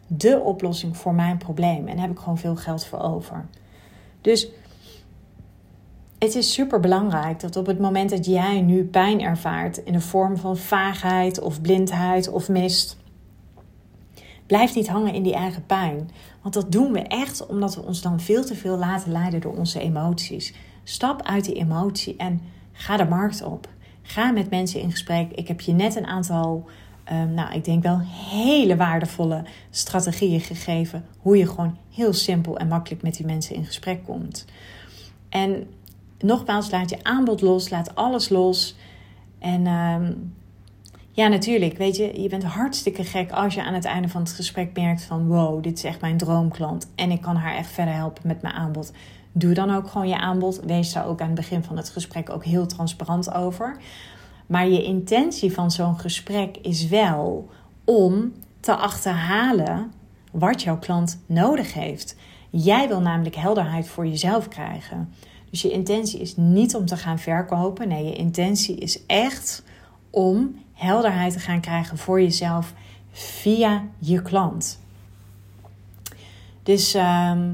de 0.08 0.40
oplossing 0.40 0.98
voor 0.98 1.14
mijn 1.14 1.38
probleem. 1.38 1.88
En 1.88 1.96
daar 1.96 2.06
heb 2.06 2.12
ik 2.12 2.20
gewoon 2.20 2.38
veel 2.38 2.56
geld 2.56 2.86
voor 2.86 3.00
over. 3.00 3.46
Dus 4.22 4.48
het 6.24 6.36
is 6.36 6.54
super 6.54 6.80
belangrijk 6.80 7.40
dat 7.40 7.56
op 7.56 7.66
het 7.66 7.80
moment 7.80 8.10
dat 8.10 8.26
jij 8.26 8.62
nu 8.62 8.84
pijn 8.84 9.22
ervaart 9.22 9.78
in 9.78 9.94
de 9.94 10.02
vorm 10.02 10.38
van 10.38 10.58
vaagheid 10.58 11.40
of 11.40 11.62
blindheid 11.62 12.30
of 12.30 12.50
mist, 12.50 12.98
blijf 14.46 14.76
niet 14.76 14.88
hangen 14.88 15.14
in 15.14 15.24
die 15.24 15.34
eigen 15.34 15.66
pijn. 15.66 16.10
Want 16.42 16.54
dat 16.54 16.72
doen 16.72 16.92
we 16.92 17.00
echt 17.00 17.46
omdat 17.46 17.76
we 17.76 17.82
ons 17.82 18.02
dan 18.02 18.20
veel 18.20 18.46
te 18.46 18.56
veel 18.56 18.78
laten 18.78 19.12
leiden 19.12 19.42
door 19.42 19.58
onze 19.58 19.80
emoties. 19.80 20.54
Stap 20.84 21.22
uit 21.22 21.46
die 21.46 21.56
emotie 21.56 22.16
en 22.18 22.42
ga 22.72 22.98
de 22.98 23.06
markt 23.06 23.44
op. 23.44 23.70
Ga 24.02 24.32
met 24.32 24.50
mensen 24.50 24.82
in 24.82 24.92
gesprek. 24.92 25.32
Ik 25.32 25.48
heb 25.48 25.62
je 25.62 25.72
net 25.72 25.96
een 25.96 26.08
aantal, 26.08 26.66
um, 27.12 27.34
nou, 27.34 27.54
ik 27.54 27.66
denk 27.66 27.84
wel 27.84 28.00
hele 28.30 28.76
waardevolle 28.76 29.44
strategieën 29.70 30.42
gegeven. 30.42 31.06
Hoe 31.20 31.38
je 31.38 31.48
gewoon 31.48 31.78
heel 31.90 32.14
simpel 32.14 32.58
en 32.58 32.68
makkelijk 32.68 33.02
met 33.02 33.16
die 33.16 33.26
mensen 33.26 33.56
in 33.56 33.66
gesprek 33.66 34.04
komt. 34.04 34.46
En 35.30 35.68
nogmaals, 36.24 36.72
laat 36.72 36.90
je 36.90 37.04
aanbod 37.04 37.42
los, 37.42 37.70
laat 37.70 37.96
alles 37.96 38.30
los. 38.30 38.76
En 39.40 39.68
um, 39.68 40.34
ja, 41.12 41.28
natuurlijk, 41.28 41.78
weet 41.78 41.96
je, 41.96 42.22
je 42.22 42.30
bent 42.30 42.44
hartstikke 42.44 43.04
gek 43.04 43.32
als 43.32 43.54
je 43.54 43.64
aan 43.64 43.74
het 43.74 43.86
einde 43.86 44.10
van 44.10 44.22
het 44.22 44.32
gesprek 44.32 44.78
merkt 44.78 45.04
van 45.04 45.28
wow, 45.28 45.64
dit 45.64 45.78
is 45.78 45.84
echt 45.84 46.02
mijn 46.02 46.18
droomklant 46.18 46.92
en 46.96 47.12
ik 47.12 47.22
kan 47.22 47.36
haar 47.36 47.56
echt 47.56 47.72
verder 47.72 47.94
helpen 47.94 48.28
met 48.28 48.42
mijn 48.42 48.54
aanbod. 48.54 48.92
Doe 49.32 49.54
dan 49.54 49.76
ook 49.76 49.88
gewoon 49.88 50.08
je 50.08 50.18
aanbod. 50.18 50.60
Wees 50.66 50.94
daar 50.94 51.08
ook 51.08 51.22
aan 51.22 51.28
het 51.28 51.36
begin 51.36 51.64
van 51.64 51.78
het 51.78 51.90
gesprek 51.90 52.30
ook 52.30 52.46
heel 52.46 52.66
transparant 52.66 53.34
over. 53.34 53.78
Maar 54.48 54.68
je 54.68 54.84
intentie 54.84 55.54
van 55.54 55.72
zo'n 55.72 56.00
gesprek 56.00 56.58
is 56.58 56.88
wel 56.88 57.50
om 57.84 58.34
te 58.60 58.76
achterhalen 58.76 59.92
wat 60.32 60.62
jouw 60.62 60.80
klant 60.80 61.24
nodig 61.26 61.74
heeft. 61.74 62.16
Jij 62.50 62.88
wil 62.88 63.02
namelijk 63.02 63.36
helderheid 63.36 63.88
voor 63.88 64.08
jezelf 64.08 64.48
krijgen. 64.48 65.14
Dus 65.54 65.62
je 65.62 65.72
intentie 65.72 66.20
is 66.20 66.36
niet 66.36 66.76
om 66.76 66.86
te 66.86 66.98
gaan 66.98 67.20
verkopen. 67.20 67.88
Nee, 67.88 68.06
je 68.06 68.16
intentie 68.16 68.76
is 68.76 69.06
echt 69.06 69.64
om 70.10 70.56
helderheid 70.74 71.34
te 71.34 71.40
gaan 71.40 71.60
krijgen 71.60 71.98
voor 71.98 72.22
jezelf 72.22 72.74
via 73.12 73.84
je 73.98 74.22
klant. 74.22 74.80
Dus 76.64 76.94
ehm, 76.94 77.52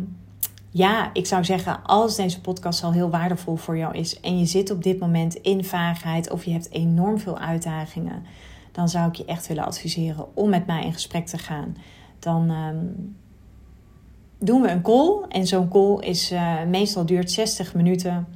ja, 0.69 1.09
ik 1.13 1.25
zou 1.25 1.43
zeggen, 1.43 1.83
als 1.83 2.15
deze 2.15 2.41
podcast 2.41 2.83
al 2.83 2.91
heel 2.91 3.09
waardevol 3.09 3.55
voor 3.55 3.77
jou 3.77 3.97
is 3.97 4.19
en 4.19 4.39
je 4.39 4.45
zit 4.45 4.71
op 4.71 4.83
dit 4.83 4.99
moment 4.99 5.35
in 5.35 5.65
vaagheid 5.65 6.31
of 6.31 6.45
je 6.45 6.51
hebt 6.51 6.71
enorm 6.71 7.19
veel 7.19 7.37
uitdagingen, 7.37 8.23
dan 8.71 8.89
zou 8.89 9.07
ik 9.07 9.15
je 9.15 9.25
echt 9.25 9.47
willen 9.47 9.65
adviseren 9.65 10.35
om 10.35 10.49
met 10.49 10.65
mij 10.65 10.83
in 10.83 10.93
gesprek 10.93 11.25
te 11.25 11.37
gaan. 11.37 11.77
Dan 12.19 12.49
ehm, 12.49 12.77
doen 14.39 14.61
we 14.61 14.69
een 14.69 14.81
call 14.81 15.25
en 15.29 15.47
zo'n 15.47 15.69
call 15.69 15.99
is 15.99 16.31
uh, 16.31 16.63
meestal 16.63 17.05
duurt 17.05 17.31
60 17.31 17.73
minuten. 17.73 18.27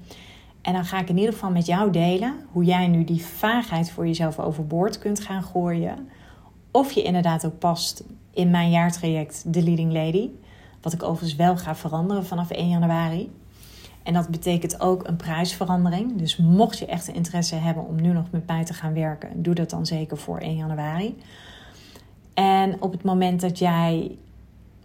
En 0.61 0.73
dan 0.73 0.85
ga 0.85 0.99
ik 0.99 1.09
in 1.09 1.17
ieder 1.17 1.33
geval 1.33 1.51
met 1.51 1.65
jou 1.65 1.91
delen 1.91 2.35
hoe 2.51 2.63
jij 2.63 2.87
nu 2.87 3.03
die 3.03 3.25
vaagheid 3.25 3.91
voor 3.91 4.07
jezelf 4.07 4.39
overboord 4.39 4.99
kunt 4.99 5.19
gaan 5.19 5.43
gooien. 5.43 6.09
Of 6.71 6.91
je 6.91 7.03
inderdaad 7.03 7.45
ook 7.45 7.59
past 7.59 8.03
in 8.31 8.49
mijn 8.49 8.69
jaartraject 8.69 9.45
The 9.51 9.63
Leading 9.63 9.91
Lady. 9.91 10.29
Wat 10.81 10.93
ik 10.93 11.03
overigens 11.03 11.35
wel 11.35 11.57
ga 11.57 11.75
veranderen 11.75 12.25
vanaf 12.25 12.49
1 12.49 12.69
januari. 12.69 13.31
En 14.03 14.13
dat 14.13 14.29
betekent 14.29 14.79
ook 14.81 15.07
een 15.07 15.15
prijsverandering. 15.15 16.17
Dus 16.17 16.37
mocht 16.37 16.77
je 16.77 16.85
echt 16.85 17.07
interesse 17.07 17.55
hebben 17.55 17.87
om 17.87 18.01
nu 18.01 18.11
nog 18.11 18.31
met 18.31 18.47
mij 18.47 18.65
te 18.65 18.73
gaan 18.73 18.93
werken, 18.93 19.41
doe 19.41 19.53
dat 19.53 19.69
dan 19.69 19.85
zeker 19.85 20.17
voor 20.17 20.37
1 20.37 20.55
januari. 20.55 21.17
En 22.33 22.81
op 22.81 22.91
het 22.91 23.03
moment 23.03 23.41
dat 23.41 23.59
jij 23.59 24.17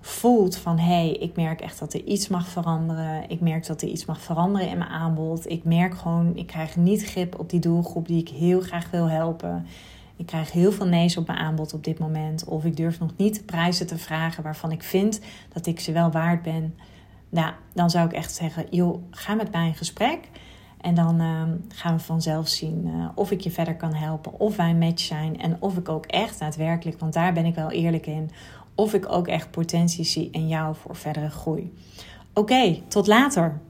voelt 0.01 0.57
van 0.57 0.79
hé, 0.79 0.85
hey, 0.85 1.11
ik 1.11 1.37
merk 1.37 1.61
echt 1.61 1.79
dat 1.79 1.95
er 1.95 2.05
iets 2.05 2.29
mag 2.29 2.49
veranderen. 2.49 3.31
Ik 3.31 3.41
merk 3.41 3.67
dat 3.67 3.83
er 3.83 3.89
iets 3.89 4.05
mag 4.05 4.21
veranderen 4.21 4.69
in 4.69 4.79
mijn 4.79 4.91
aanbod. 4.91 5.51
Ik 5.51 5.65
merk 5.65 5.95
gewoon, 5.95 6.37
ik 6.37 6.47
krijg 6.47 6.77
niet 6.77 7.05
grip 7.05 7.39
op 7.39 7.51
die 7.51 7.61
doelgroep 7.61 8.07
die 8.07 8.21
ik 8.21 8.29
heel 8.29 8.61
graag 8.61 8.91
wil 8.91 9.09
helpen. 9.09 9.67
Ik 10.17 10.27
krijg 10.27 10.53
heel 10.53 10.73
veel 10.73 10.87
nee's 10.87 11.17
op 11.17 11.27
mijn 11.27 11.39
aanbod 11.39 11.75
op 11.75 11.85
dit 11.85 11.99
moment. 11.99 12.45
Of 12.45 12.65
ik 12.65 12.77
durf 12.77 12.99
nog 12.99 13.11
niet 13.17 13.47
prijzen 13.47 13.87
te 13.87 13.99
vragen 13.99 14.43
waarvan 14.43 14.73
ik 14.73 14.83
vind 14.83 15.21
dat 15.53 15.67
ik 15.67 15.81
ze 15.81 15.93
wel 15.93 16.11
waard 16.11 16.43
ben. 16.43 16.75
Nou, 17.29 17.53
dan 17.75 17.91
zou 17.91 18.07
ik 18.07 18.13
echt 18.13 18.35
zeggen, 18.35 18.67
joh, 18.71 19.03
ga 19.11 19.35
met 19.35 19.53
mij 19.53 19.67
in 19.67 19.75
gesprek. 19.75 20.29
En 20.81 20.95
dan 20.95 21.21
ehm, 21.21 21.57
gaan 21.69 21.97
we 21.97 22.03
vanzelf 22.03 22.49
zien 22.49 22.87
uh, 22.87 23.09
of 23.15 23.31
ik 23.31 23.41
je 23.41 23.51
verder 23.51 23.77
kan 23.77 23.95
helpen, 23.95 24.41
of 24.41 24.57
wij 24.57 24.71
een 24.71 24.79
match 24.79 25.03
zijn 25.03 25.41
en 25.41 25.57
of 25.61 25.77
ik 25.77 25.89
ook 25.89 26.07
echt 26.07 26.39
daadwerkelijk, 26.39 27.01
want 27.01 27.13
daar 27.13 27.33
ben 27.33 27.45
ik 27.45 27.55
wel 27.55 27.71
eerlijk 27.71 28.07
in, 28.07 28.31
of 28.79 28.95
ik 28.95 29.13
ook 29.13 29.29
echt 29.29 29.51
potentie 29.51 30.05
zie 30.05 30.29
in 30.31 30.49
jou 30.49 30.75
voor 30.75 30.97
verdere 30.97 31.31
groei. 31.31 31.73
Oké, 32.35 32.79
tot 32.89 33.07
later. 33.07 33.61